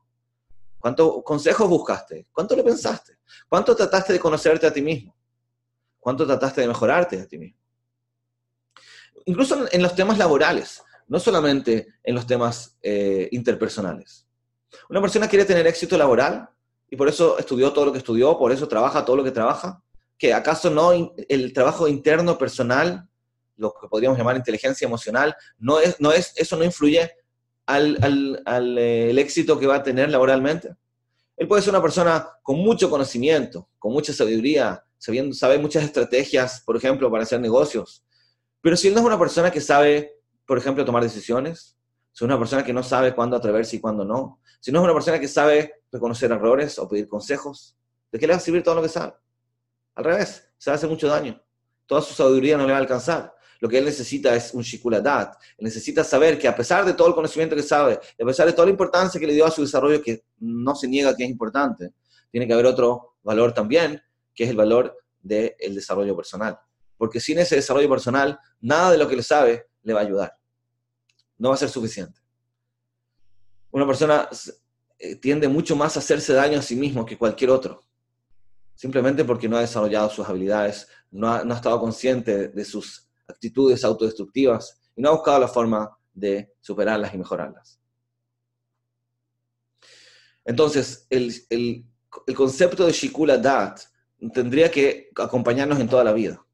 ¿Cuántos 0.80 1.23
consejos 1.23 1.67
buscaste? 1.67 2.28
¿Cuánto 2.32 2.56
le 2.56 2.63
pensaste? 2.63 3.17
¿Cuánto 3.49 3.75
trataste 3.75 4.13
de 4.13 4.19
conocerte 4.19 4.67
a 4.67 4.73
ti 4.73 4.82
mismo? 4.82 5.15
¿Cuánto 5.99 6.25
trataste 6.25 6.62
de 6.62 6.67
mejorarte 6.67 7.19
a 7.19 7.28
ti 7.28 7.38
mismo? 7.38 7.60
Incluso 9.25 9.65
en 9.71 9.82
los 9.82 9.95
temas 9.95 10.17
laborales, 10.17 10.84
no 11.08 11.20
solamente 11.20 11.88
en 12.04 12.15
los 12.15 12.26
temas 12.26 12.78
eh, 12.82 13.28
interpersonales. 13.32 14.26
Una 14.89 15.02
persona 15.02 15.28
quiere 15.28 15.46
tener 15.46 15.65
éxito 15.68 15.98
laboral 15.98 16.50
y 16.89 16.96
por 16.96 17.08
eso 17.08 17.38
estudió 17.38 17.72
todo 17.74 17.86
lo 17.86 17.91
que 17.91 18.00
estudió, 18.00 18.38
por 18.38 18.52
eso 18.52 18.68
trabaja 18.68 19.06
todo 19.06 19.15
lo 19.15 19.24
que 19.24 19.32
trabaja. 19.32 19.82
¿Que 20.18 20.34
acaso 20.34 20.70
no 20.70 20.91
el 21.28 21.54
trabajo 21.54 21.88
interno 21.88 22.38
personal, 22.38 23.08
lo 23.58 23.74
que 23.74 23.88
podríamos 23.88 24.18
llamar 24.18 24.38
inteligencia 24.38 24.86
emocional, 24.86 25.36
no 25.58 25.80
es, 25.80 26.00
no 26.00 26.12
es, 26.12 26.34
eso 26.36 26.56
no 26.56 26.63
influye 26.63 27.12
al, 27.65 27.98
al, 28.02 28.44
al 28.46 28.78
eh, 28.78 29.10
el 29.10 29.20
éxito 29.20 29.60
que 29.60 29.68
va 29.68 29.76
a 29.76 29.84
tener 29.84 30.10
laboralmente? 30.10 30.76
Él 31.38 31.48
puede 31.48 31.62
ser 31.62 31.72
una 31.72 31.82
persona 31.82 32.30
con 32.41 32.58
mucho 32.60 32.89
conocimiento, 32.89 33.68
con 33.78 33.91
mucha 33.91 34.13
sabiduría, 34.13 34.84
sabiendo, 34.98 35.36
sabe 35.36 35.58
muchas 35.60 35.84
estrategias, 35.84 36.62
por 36.62 36.78
ejemplo, 36.78 37.12
para 37.12 37.24
hacer 37.24 37.41
negocios. 37.41 38.04
Pero 38.62 38.78
si 38.78 38.88
él 38.88 38.94
no 38.94 39.02
es 39.02 39.06
una 39.06 39.20
persona 39.20 39.52
que 39.52 39.62
sabe, 39.62 40.14
por 40.46 40.58
ejemplo, 40.58 40.86
tomar 40.86 41.04
decisiones, 41.04 41.78
si 42.12 42.24
es 42.24 42.28
una 42.28 42.38
persona 42.40 42.64
que 42.64 42.74
no 42.74 42.84
sabe 42.84 43.14
cuándo 43.14 43.36
atreverse 43.36 43.76
y 43.76 43.80
cuándo 43.80 44.06
no, 44.06 44.40
si 44.60 44.72
no 44.72 44.80
es 44.80 44.84
una 44.84 44.94
persona 44.94 45.20
que 45.20 45.28
sabe 45.28 45.84
reconocer 45.92 46.32
errores 46.32 46.80
o 46.80 46.88
pedir 46.88 47.08
consejos, 47.08 47.76
¿de 48.12 48.20
qué 48.20 48.28
le 48.28 48.34
va 48.34 48.38
a 48.38 48.40
servir 48.40 48.64
todo 48.64 48.76
lo 48.76 48.82
que 48.82 48.90
sabe? 48.90 49.14
Al 49.96 50.04
revés, 50.04 50.50
se 50.58 50.72
hacer 50.72 50.90
mucho 50.90 51.08
daño. 51.08 51.42
Toda 51.86 52.02
su 52.02 52.14
sabiduría 52.14 52.58
no 52.58 52.66
le 52.66 52.72
va 52.72 52.78
a 52.78 52.82
alcanzar. 52.82 53.34
Lo 53.60 53.70
que 53.70 53.78
él 53.78 53.86
necesita 53.86 54.36
es 54.36 54.54
un 54.54 54.62
shikuladat. 54.62 55.36
Él 55.58 55.66
necesita 55.66 56.04
saber 56.04 56.38
que 56.38 56.48
a 56.48 56.56
pesar 56.56 56.86
de 56.86 56.94
todo 56.94 57.08
el 57.08 57.16
conocimiento 57.16 57.56
que 57.56 57.64
sabe, 57.64 58.00
y 58.18 58.24
a 58.24 58.26
pesar 58.26 58.46
de 58.48 58.54
toda 58.54 58.66
la 58.66 58.72
importancia 58.72 59.20
que 59.20 59.28
le 59.28 59.34
dio 59.34 59.46
a 59.46 59.52
su 59.52 59.62
desarrollo, 59.62 60.02
que 60.02 60.24
no 60.40 60.76
se 60.76 60.88
niega 60.88 61.16
que 61.16 61.24
es 61.24 61.30
importante, 61.30 61.94
tiene 62.32 62.48
que 62.48 62.54
haber 62.54 62.66
otro 62.66 63.18
valor 63.24 63.54
también, 63.54 64.02
que 64.34 64.44
es 64.44 64.50
el 64.50 64.58
valor 64.58 64.98
del 65.22 65.56
desarrollo 65.60 66.16
personal. 66.16 66.60
porque 66.98 67.20
sin 67.20 67.38
ese 67.40 67.56
desarrollo 67.56 67.90
personal, 67.90 68.40
nada 68.62 68.92
de 68.92 68.98
lo 68.98 69.08
que 69.08 69.18
le 69.18 69.24
sabe 69.24 69.68
le 69.86 69.93
va 69.93 70.02
a 70.02 70.04
ayudar. 70.04 70.38
No 71.38 71.50
va 71.50 71.56
a 71.56 71.58
ser 71.58 71.69
suficiente. 71.69 72.19
Una 73.71 73.86
persona 73.86 74.28
eh, 75.00 75.15
tiende 75.15 75.48
mucho 75.48 75.76
más 75.76 75.95
a 75.95 76.00
hacerse 76.00 76.34
daño 76.34 76.60
a 76.60 76.62
sí 76.62 76.76
mismo 76.76 77.06
que 77.06 77.17
cualquier 77.17 77.52
otro, 77.52 77.84
simplemente 78.74 79.24
porque 79.24 79.48
no 79.48 79.58
ha 79.58 79.62
desarrollado 79.62 80.10
sus 80.10 80.28
habilidades, 80.28 80.88
no 81.12 81.32
ha, 81.32 81.41
estado 81.56 81.80
consciente 81.80 82.50
de 82.50 82.65
sus 82.65 83.08
actitudes 83.28 83.84
autodestructivas 83.84 84.82
y 84.95 85.02
no 85.02 85.10
ha 85.10 85.13
buscado 85.13 85.39
la 85.39 85.48
forma 85.48 85.98
de 86.13 86.54
superarlas 86.62 87.13
y 87.13 87.17
mejorarlas. 87.17 87.80
Entonces, 90.45 91.06
el, 91.10 91.34
el 91.50 92.36
concepto 92.36 92.86
de 92.86 92.91
Shikula 92.91 93.38
Dat 93.38 93.80
tendría 94.34 94.71
que 94.71 95.10
acompañarnos 95.15 95.80
en 95.80 95.89
toda 95.89 96.04
la 96.04 96.13
vida. 96.13 96.45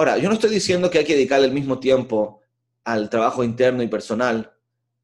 Ahora, 0.00 0.16
yo 0.16 0.30
no 0.30 0.34
estoy 0.34 0.48
diciendo 0.48 0.88
que 0.88 0.96
hay 0.96 1.04
que 1.04 1.12
dedicarle 1.12 1.46
el 1.46 1.52
mismo 1.52 1.78
tiempo 1.78 2.40
al 2.84 3.10
trabajo 3.10 3.44
interno 3.44 3.82
y 3.82 3.86
personal, 3.86 4.50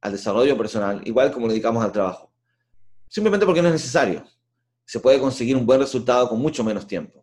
al 0.00 0.12
desarrollo 0.12 0.56
personal, 0.56 1.02
igual 1.04 1.30
como 1.30 1.46
le 1.46 1.52
dedicamos 1.52 1.84
al 1.84 1.92
trabajo. 1.92 2.32
Simplemente 3.06 3.44
porque 3.44 3.60
no 3.60 3.68
es 3.68 3.74
necesario. 3.74 4.24
Se 4.86 4.98
puede 4.98 5.20
conseguir 5.20 5.54
un 5.54 5.66
buen 5.66 5.80
resultado 5.80 6.26
con 6.30 6.40
mucho 6.40 6.64
menos 6.64 6.86
tiempo. 6.86 7.22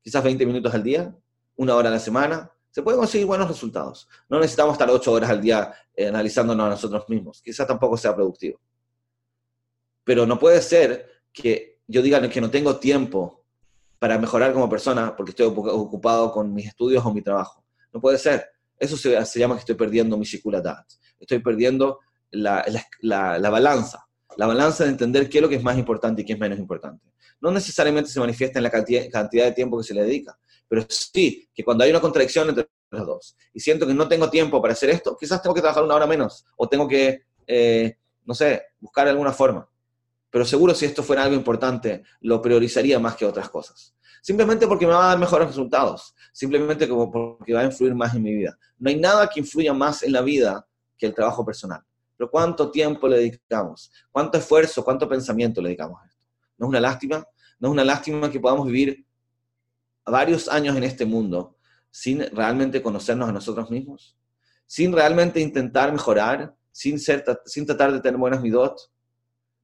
Quizás 0.00 0.22
20 0.22 0.46
minutos 0.46 0.72
al 0.72 0.84
día, 0.84 1.12
una 1.56 1.74
hora 1.74 1.88
a 1.88 1.92
la 1.94 1.98
semana, 1.98 2.48
se 2.70 2.80
pueden 2.80 3.00
conseguir 3.00 3.26
buenos 3.26 3.48
resultados. 3.48 4.06
No 4.28 4.38
necesitamos 4.38 4.74
estar 4.74 4.88
8 4.88 5.10
horas 5.10 5.30
al 5.30 5.40
día 5.40 5.74
eh, 5.96 6.06
analizándonos 6.06 6.64
a 6.64 6.70
nosotros 6.70 7.08
mismos. 7.08 7.42
Quizás 7.42 7.66
tampoco 7.66 7.96
sea 7.96 8.14
productivo. 8.14 8.60
Pero 10.04 10.26
no 10.26 10.38
puede 10.38 10.62
ser 10.62 11.24
que 11.32 11.80
yo 11.88 12.02
diga 12.02 12.20
que 12.30 12.40
no 12.40 12.52
tengo 12.52 12.76
tiempo 12.76 13.39
para 14.00 14.18
mejorar 14.18 14.54
como 14.54 14.68
persona 14.68 15.14
porque 15.14 15.30
estoy 15.30 15.46
ocupado 15.46 16.32
con 16.32 16.52
mis 16.52 16.66
estudios 16.66 17.04
o 17.04 17.12
mi 17.12 17.20
trabajo. 17.20 17.62
No 17.92 18.00
puede 18.00 18.16
ser. 18.16 18.48
Eso 18.78 18.96
se, 18.96 19.38
llama 19.38 19.56
que 19.56 19.60
estoy 19.60 19.74
perdiendo 19.74 20.16
mi 20.16 20.24
shikulatat. 20.24 20.86
Estoy 21.20 21.40
perdiendo 21.40 22.00
la, 22.30 22.64
balanza. 23.50 24.06
La 24.38 24.46
balanza 24.46 24.84
de 24.84 24.90
entender 24.90 25.28
qué 25.28 25.38
es 25.38 25.42
lo 25.42 25.50
que 25.50 25.56
es 25.56 25.62
más 25.62 25.76
importante 25.76 26.22
y 26.22 26.24
qué 26.24 26.32
es 26.32 26.38
menos 26.38 26.58
importante. 26.58 27.12
No 27.42 27.50
necesariamente 27.50 28.10
se 28.10 28.18
manifiesta 28.18 28.58
en 28.58 28.62
la 28.62 28.70
cantidad, 28.70 29.02
cantidad 29.12 29.44
de 29.44 29.52
tiempo 29.52 29.76
que 29.76 29.84
se 29.84 29.92
le 29.92 30.02
dedica, 30.02 30.38
pero 30.66 30.86
sí 30.88 31.46
que 31.54 31.62
cuando 31.62 31.84
hay 31.84 31.90
una 31.90 32.00
contradicción 32.00 32.48
entre 32.48 32.68
los 32.90 33.06
dos 33.06 33.36
y 33.52 33.60
siento 33.60 33.86
que 33.86 33.92
no 33.92 34.08
tengo 34.08 34.30
tiempo 34.30 34.62
para 34.62 34.72
hacer 34.72 34.88
esto, 34.88 35.14
quizás 35.18 35.42
tengo 35.42 35.54
que 35.54 35.60
trabajar 35.60 35.84
una 35.84 35.94
hora 35.94 36.06
menos 36.06 36.46
o 36.56 36.66
tengo 36.68 36.88
que, 36.88 37.22
eh, 37.46 37.96
no 38.24 38.34
sé, 38.34 38.62
buscar 38.80 39.08
alguna 39.08 39.32
forma 39.32 39.68
pero 40.30 40.44
seguro 40.44 40.74
si 40.74 40.86
esto 40.86 41.02
fuera 41.02 41.24
algo 41.24 41.34
importante, 41.34 42.04
lo 42.20 42.40
priorizaría 42.40 42.98
más 42.98 43.16
que 43.16 43.26
otras 43.26 43.48
cosas. 43.48 43.94
Simplemente 44.22 44.66
porque 44.66 44.86
me 44.86 44.92
va 44.92 45.06
a 45.06 45.08
dar 45.08 45.18
mejores 45.18 45.48
resultados, 45.48 46.14
simplemente 46.32 46.88
como 46.88 47.10
porque 47.10 47.54
va 47.54 47.60
a 47.60 47.64
influir 47.64 47.94
más 47.94 48.14
en 48.14 48.22
mi 48.22 48.34
vida. 48.34 48.56
No 48.78 48.90
hay 48.90 48.96
nada 48.96 49.28
que 49.28 49.40
influya 49.40 49.72
más 49.72 50.02
en 50.02 50.12
la 50.12 50.20
vida 50.20 50.66
que 50.96 51.06
el 51.06 51.14
trabajo 51.14 51.44
personal. 51.44 51.82
Pero 52.16 52.30
¿cuánto 52.30 52.70
tiempo 52.70 53.08
le 53.08 53.16
dedicamos? 53.16 53.90
¿Cuánto 54.10 54.36
esfuerzo, 54.38 54.84
cuánto 54.84 55.08
pensamiento 55.08 55.62
le 55.62 55.70
dedicamos 55.70 56.02
a 56.02 56.06
esto? 56.06 56.20
¿No 56.58 56.66
es 56.66 56.68
una 56.68 56.80
lástima? 56.80 57.26
¿No 57.58 57.68
es 57.68 57.72
una 57.72 57.84
lástima 57.84 58.30
que 58.30 58.38
podamos 58.38 58.66
vivir 58.66 59.06
varios 60.04 60.48
años 60.48 60.76
en 60.76 60.84
este 60.84 61.06
mundo 61.06 61.56
sin 61.90 62.20
realmente 62.34 62.82
conocernos 62.82 63.28
a 63.28 63.32
nosotros 63.32 63.70
mismos? 63.70 64.18
Sin 64.66 64.92
realmente 64.92 65.40
intentar 65.40 65.90
mejorar, 65.90 66.54
sin, 66.70 67.00
ser, 67.00 67.24
sin 67.46 67.64
tratar 67.64 67.92
de 67.92 68.00
tener 68.00 68.18
buenas 68.18 68.42
midot, 68.42 68.78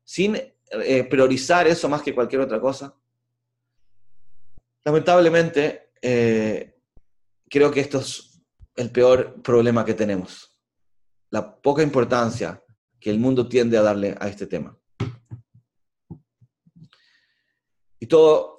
sin 0.03 0.37
eh, 0.71 1.05
priorizar 1.05 1.67
eso 1.67 1.89
más 1.89 2.03
que 2.03 2.15
cualquier 2.15 2.43
otra 2.43 2.61
cosa. 2.61 2.95
Lamentablemente, 4.85 5.91
eh, 6.01 6.79
creo 7.49 7.71
que 7.71 7.81
esto 7.81 7.99
es 7.99 8.41
el 8.77 8.91
peor 8.91 9.43
problema 9.43 9.85
que 9.85 9.95
tenemos. 9.95 10.57
La 11.31 11.61
poca 11.61 11.83
importancia 11.83 12.63
que 13.01 13.11
el 13.11 13.19
mundo 13.19 13.49
tiende 13.49 13.79
a 13.79 13.83
darle 13.83 14.17
a 14.19 14.29
este 14.29 14.47
tema. 14.47 14.79
Y 17.99 18.07
todo 18.07 18.57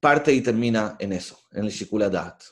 parte 0.00 0.32
y 0.32 0.40
termina 0.40 0.96
en 0.98 1.12
eso, 1.12 1.38
en 1.52 1.64
el 1.64 1.70
Shikula 1.70 2.08
Dat. 2.08 2.42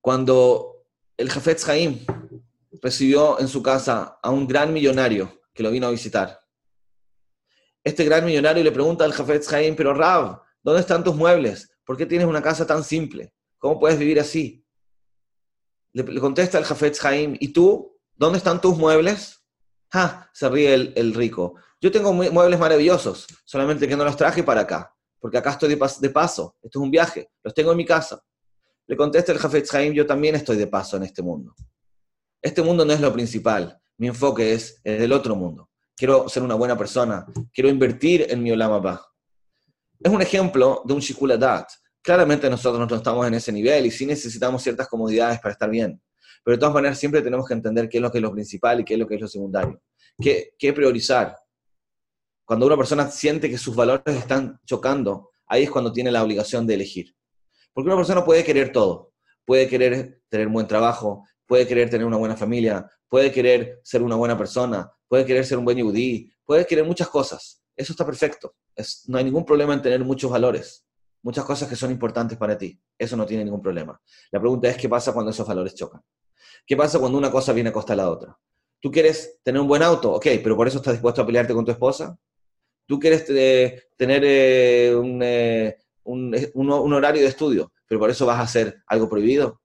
Cuando 0.00 0.86
el 1.16 1.28
Jafetz 1.30 1.68
Haim 1.68 2.04
recibió 2.80 3.38
en 3.38 3.48
su 3.48 3.62
casa 3.62 4.18
a 4.22 4.30
un 4.30 4.46
gran 4.46 4.72
millonario 4.72 5.42
que 5.52 5.62
lo 5.62 5.70
vino 5.70 5.86
a 5.86 5.90
visitar, 5.90 6.40
este 7.82 8.04
gran 8.04 8.24
millonario 8.24 8.62
le 8.62 8.72
pregunta 8.72 9.04
al 9.04 9.12
Jafetz 9.12 9.52
Haim, 9.52 9.74
pero 9.74 9.94
Rab, 9.94 10.42
¿dónde 10.62 10.80
están 10.80 11.02
tus 11.02 11.16
muebles? 11.16 11.70
¿Por 11.84 11.96
qué 11.96 12.04
tienes 12.04 12.26
una 12.26 12.42
casa 12.42 12.66
tan 12.66 12.84
simple? 12.84 13.32
¿Cómo 13.58 13.80
puedes 13.80 13.98
vivir 13.98 14.20
así? 14.20 14.64
Le, 15.92 16.20
contesta 16.20 16.58
el 16.58 16.64
Jafetz 16.64 17.02
Haim, 17.04 17.36
¿y 17.40 17.48
tú? 17.48 17.98
¿Dónde 18.14 18.38
están 18.38 18.60
tus 18.60 18.76
muebles? 18.76 19.42
¡Ja! 19.90 20.30
Se 20.32 20.48
ríe 20.48 20.92
el, 20.94 21.14
rico. 21.14 21.54
Yo 21.80 21.90
tengo 21.90 22.12
muebles 22.12 22.60
maravillosos, 22.60 23.26
solamente 23.44 23.88
que 23.88 23.96
no 23.96 24.04
los 24.04 24.16
traje 24.16 24.42
para 24.42 24.60
acá, 24.60 24.94
porque 25.18 25.38
acá 25.38 25.50
estoy 25.50 25.70
de, 25.70 25.76
paso, 26.10 26.56
esto 26.62 26.78
es 26.78 26.82
un 26.82 26.90
viaje, 26.90 27.30
los 27.42 27.54
tengo 27.54 27.70
en 27.70 27.78
mi 27.78 27.86
casa. 27.86 28.22
Le 28.86 28.96
contesta 28.96 29.32
el 29.32 29.38
Jafetz 29.38 29.72
Haim, 29.74 29.94
yo 29.94 30.06
también 30.06 30.34
estoy 30.34 30.58
de 30.58 30.66
paso 30.66 30.98
en 30.98 31.04
este 31.04 31.22
mundo. 31.22 31.54
Este 32.42 32.62
mundo 32.62 32.84
no 32.84 32.92
es 32.92 33.00
lo 33.00 33.12
principal, 33.12 33.80
mi 33.96 34.08
enfoque 34.08 34.52
es 34.52 34.80
el 34.84 35.12
otro 35.12 35.34
mundo 35.34 35.69
quiero 36.00 36.30
ser 36.30 36.42
una 36.42 36.54
buena 36.54 36.78
persona, 36.78 37.26
quiero 37.52 37.68
invertir 37.68 38.26
en 38.30 38.42
mi 38.42 38.50
Olama 38.50 39.02
Es 40.02 40.10
un 40.10 40.22
ejemplo 40.22 40.80
de 40.86 40.94
un 40.94 41.00
Shikula 41.00 41.66
Claramente 42.00 42.48
nosotros 42.48 42.88
no 42.88 42.96
estamos 42.96 43.26
en 43.26 43.34
ese 43.34 43.52
nivel 43.52 43.84
y 43.84 43.90
sí 43.90 44.06
necesitamos 44.06 44.62
ciertas 44.62 44.88
comodidades 44.88 45.38
para 45.40 45.52
estar 45.52 45.68
bien. 45.68 46.02
Pero 46.42 46.56
de 46.56 46.58
todas 46.58 46.72
maneras 46.72 46.98
siempre 46.98 47.20
tenemos 47.20 47.46
que 47.46 47.52
entender 47.52 47.86
qué 47.86 47.98
es 47.98 48.02
lo 48.02 48.10
que 48.10 48.16
es 48.16 48.22
lo 48.22 48.32
principal 48.32 48.80
y 48.80 48.84
qué 48.84 48.94
es 48.94 48.98
lo 48.98 49.06
que 49.06 49.16
es 49.16 49.20
lo 49.20 49.28
secundario. 49.28 49.82
¿Qué, 50.18 50.54
qué 50.58 50.72
priorizar? 50.72 51.36
Cuando 52.46 52.64
una 52.64 52.78
persona 52.78 53.10
siente 53.10 53.50
que 53.50 53.58
sus 53.58 53.76
valores 53.76 54.16
están 54.16 54.58
chocando, 54.64 55.28
ahí 55.48 55.64
es 55.64 55.70
cuando 55.70 55.92
tiene 55.92 56.10
la 56.10 56.22
obligación 56.22 56.66
de 56.66 56.76
elegir. 56.76 57.14
Porque 57.74 57.88
una 57.88 57.96
persona 57.96 58.24
puede 58.24 58.42
querer 58.42 58.72
todo. 58.72 59.12
Puede 59.44 59.68
querer 59.68 60.22
tener 60.30 60.46
un 60.46 60.54
buen 60.54 60.66
trabajo, 60.66 61.26
puede 61.50 61.66
querer 61.66 61.90
tener 61.90 62.06
una 62.06 62.16
buena 62.16 62.36
familia, 62.36 62.88
puede 63.08 63.32
querer 63.32 63.80
ser 63.82 64.02
una 64.02 64.14
buena 64.14 64.38
persona, 64.38 64.88
puede 65.08 65.26
querer 65.26 65.44
ser 65.44 65.58
un 65.58 65.64
buen 65.64 65.76
yudí, 65.76 66.32
puede 66.44 66.64
querer 66.64 66.84
muchas 66.84 67.08
cosas. 67.08 67.60
Eso 67.74 67.92
está 67.92 68.06
perfecto. 68.06 68.54
no 69.08 69.18
hay 69.18 69.24
ningún 69.24 69.44
problema 69.44 69.74
en 69.74 69.82
tener 69.82 70.04
muchos 70.04 70.30
valores, 70.30 70.86
muchas 71.22 71.44
cosas 71.44 71.68
que 71.68 71.74
son 71.74 71.90
importantes 71.90 72.38
para 72.38 72.56
ti. 72.56 72.80
Eso 72.96 73.16
no 73.16 73.26
tiene 73.26 73.42
ningún 73.42 73.60
problema. 73.60 74.00
La 74.30 74.38
pregunta 74.38 74.68
es 74.68 74.76
qué 74.76 74.88
pasa 74.88 75.12
cuando 75.12 75.32
esos 75.32 75.44
valores 75.44 75.74
chocan. 75.74 76.00
¿Qué 76.64 76.76
pasa 76.76 77.00
cuando 77.00 77.18
una 77.18 77.32
cosa 77.32 77.52
viene 77.52 77.70
a 77.70 77.72
costa 77.72 77.94
de 77.94 77.96
la 77.96 78.10
otra? 78.10 78.38
¿Tú 78.78 78.92
quieres 78.92 79.40
tener 79.42 79.60
un 79.60 79.66
buen 79.66 79.82
auto? 79.82 80.12
Ok, 80.12 80.26
pero 80.44 80.56
por 80.56 80.68
eso 80.68 80.76
estás 80.76 80.94
dispuesto 80.94 81.20
a 81.20 81.26
pelearte 81.26 81.52
con 81.52 81.64
tu 81.64 81.72
esposa. 81.72 82.16
¿Tú 82.86 83.00
quieres 83.00 83.26
tener 83.96 84.22
eh, 84.24 84.92
eh, 84.94 85.76
un, 86.04 86.92
horario 86.92 87.22
de 87.22 87.28
estudio, 87.28 87.72
pero 87.88 87.98
por 87.98 88.08
eso 88.08 88.24
vas 88.24 88.38
a 88.38 88.42
hacer 88.42 88.84
algo 88.86 89.08
prohibido? 89.08 89.60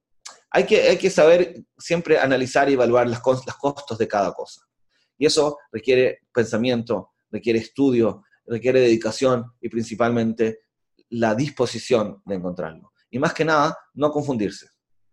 Hay 0.55 0.65
que, 0.65 0.83
hay 0.83 0.97
que 0.97 1.09
saber 1.09 1.65
siempre 1.77 2.17
analizar 2.17 2.69
y 2.69 2.73
evaluar 2.75 3.09
las, 3.09 3.21
los 3.25 3.55
costos 3.57 3.97
de 3.97 4.07
cada 4.07 4.31
cosa. 4.31 4.61
Y 5.17 5.25
eso 5.25 5.57
requiere 5.69 6.19
pensamiento, 6.33 7.11
requiere 7.29 7.59
estudio, 7.59 8.23
requiere 8.45 8.79
dedicación 8.79 9.51
y 9.59 9.67
principalmente 9.67 10.61
la 11.09 11.35
disposición 11.35 12.21
de 12.23 12.35
encontrarlo. 12.35 12.93
Y 13.11 13.19
más 13.19 13.33
que 13.33 13.43
nada, 13.43 13.77
no 13.95 14.11
confundirse. 14.11 14.69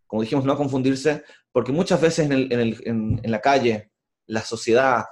Como 0.07 0.23
dijimos, 0.23 0.45
no 0.45 0.57
confundirse, 0.57 1.25
porque 1.51 1.73
muchas 1.73 2.01
veces 2.01 2.31
en, 2.31 3.21
la 3.25 3.41
calle, 3.41 3.91
la 4.27 4.43
sociedad, 4.43 5.03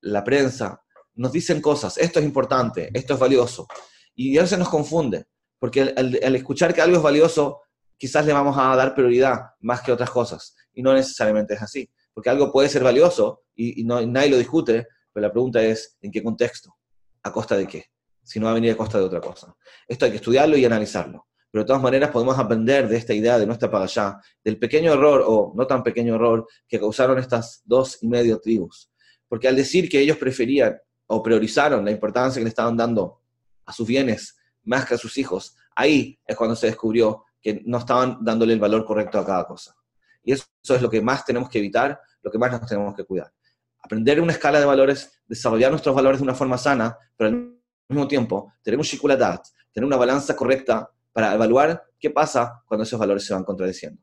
la 0.00 0.22
prensa, 0.22 0.80
nos 1.14 1.32
dicen 1.32 1.60
cosas, 1.60 1.98
esto 1.98 2.20
es 2.20 2.24
importante, 2.24 2.88
esto 2.94 3.14
es 3.14 3.18
valioso. 3.18 3.66
Y 4.14 4.38
a 4.38 4.42
veces 4.42 4.60
nos 4.60 4.68
confunde, 4.68 5.24
porque 5.58 5.80
al, 5.80 6.20
al, 6.22 6.36
escuchar 6.36 6.72
que 6.72 6.82
algo 6.82 6.98
es 6.98 7.02
valioso, 7.02 7.62
quizás 7.96 8.24
le 8.26 8.32
vamos 8.32 8.56
a 8.58 8.74
dar 8.76 8.94
prioridad 8.94 9.40
más 9.60 9.82
que 9.82 9.92
otras 9.92 10.10
cosas. 10.10 10.54
Y 10.72 10.82
no 10.82 10.92
necesariamente 10.92 11.54
es 11.54 11.62
así 11.62 11.90
porque 12.16 12.30
algo 12.30 12.50
puede 12.50 12.70
ser 12.70 12.82
valioso 12.82 13.42
y, 13.54 13.84
no, 13.84 14.00
nadie 14.06 14.30
lo 14.30 14.38
discute, 14.38 14.86
pero 15.12 15.26
la 15.26 15.30
pregunta 15.30 15.62
es, 15.62 15.98
¿en 16.00 16.10
qué 16.10 16.22
contexto? 16.22 16.74
¿A 17.22 17.30
costa 17.30 17.58
de 17.58 17.66
qué? 17.66 17.84
Si 18.22 18.40
no 18.40 18.46
va 18.46 18.52
a 18.52 18.54
venir 18.54 18.72
a 18.72 18.76
costa 18.76 18.96
de 18.96 19.04
otra 19.04 19.20
cosa. 19.20 19.54
Esto 19.86 20.06
hay 20.06 20.12
que 20.12 20.16
estudiarlo 20.16 20.56
y 20.56 20.64
analizarlo. 20.64 21.26
Pero 21.50 21.64
de 21.64 21.66
todas 21.66 21.82
maneras 21.82 22.08
podemos 22.10 22.38
aprender 22.38 22.88
de 22.88 22.96
esta 22.96 23.12
idea 23.12 23.38
de 23.38 23.44
nuestra 23.44 23.68
allá, 23.68 24.18
del 24.42 24.58
pequeño 24.58 24.94
error 24.94 25.24
o 25.26 25.52
no 25.54 25.66
tan 25.66 25.82
pequeño 25.82 26.14
error 26.14 26.46
que 26.66 26.80
causaron 26.80 27.18
estas 27.18 27.60
dos 27.66 28.02
y 28.02 28.08
medio 28.08 28.40
tribus. 28.40 28.90
Porque 29.28 29.48
al 29.48 29.56
decir 29.56 29.86
que 29.86 30.00
ellos 30.00 30.16
preferían 30.16 30.74
o 31.08 31.22
priorizaron 31.22 31.84
la 31.84 31.90
importancia 31.90 32.40
que 32.40 32.44
le 32.44 32.48
estaban 32.48 32.78
dando 32.78 33.20
a 33.66 33.74
sus 33.74 33.86
bienes 33.86 34.38
más 34.64 34.86
que 34.86 34.94
a 34.94 34.98
sus 34.98 35.18
hijos, 35.18 35.54
ahí 35.74 36.18
es 36.26 36.34
cuando 36.34 36.56
se 36.56 36.68
descubrió 36.68 37.25
que 37.46 37.62
no 37.64 37.78
estaban 37.78 38.18
dándole 38.22 38.54
el 38.54 38.58
valor 38.58 38.84
correcto 38.84 39.20
a 39.20 39.24
cada 39.24 39.44
cosa. 39.44 39.76
Y 40.24 40.32
eso, 40.32 40.46
es 40.64 40.82
lo 40.82 40.90
que 40.90 41.00
más 41.00 41.24
tenemos 41.24 41.48
que 41.48 41.58
evitar, 41.58 42.00
lo 42.20 42.28
que 42.28 42.38
más 42.38 42.50
nos 42.50 42.68
tenemos 42.68 42.92
que 42.96 43.04
cuidar. 43.04 43.32
Aprender 43.80 44.20
una 44.20 44.32
escala 44.32 44.58
de 44.58 44.64
valores, 44.64 45.22
desarrollar 45.28 45.70
nuestros 45.70 45.94
valores 45.94 46.18
de 46.18 46.24
una 46.24 46.34
forma 46.34 46.58
sana, 46.58 46.98
pero 47.16 47.30
al 47.30 47.56
mismo 47.88 48.08
tiempo 48.08 48.52
tener 48.62 48.78
un 48.80 48.84
shikuladat, 48.84 49.46
tener 49.72 49.86
una 49.86 49.96
balanza 49.96 50.34
correcta 50.34 50.90
para 51.12 51.34
evaluar 51.34 51.84
qué 52.00 52.08
¿Qué 52.08 52.10
pasa 52.10 52.62
cuando 52.66 52.82
esos 52.82 52.98
valores 52.98 53.24
se 53.24 53.32
van 53.32 53.44
contradiciendo? 53.44 54.02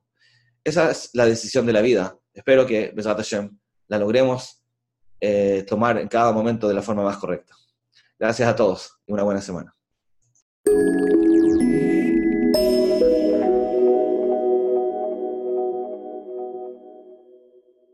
Esa 0.64 0.92
es 0.92 1.10
la 1.14 1.26
decisión 1.26 1.66
de 1.66 1.74
la 1.74 1.82
vida. 1.82 2.18
Espero 2.34 2.66
que, 2.66 2.92
Besat 2.96 3.18
Hashem, 3.18 3.58
la 3.88 4.00
logremos 4.00 4.64
eh, 5.20 5.66
tomar 5.68 5.98
en 6.00 6.08
cada 6.08 6.32
momento 6.32 6.68
de 6.68 6.74
la 6.74 6.82
forma 6.82 7.04
más 7.04 7.18
correcta. 7.18 7.54
Gracias 8.18 8.48
a 8.48 8.56
todos 8.56 9.00
y 9.06 9.12
una 9.12 9.24
buena 9.24 9.42
semana. 9.42 9.76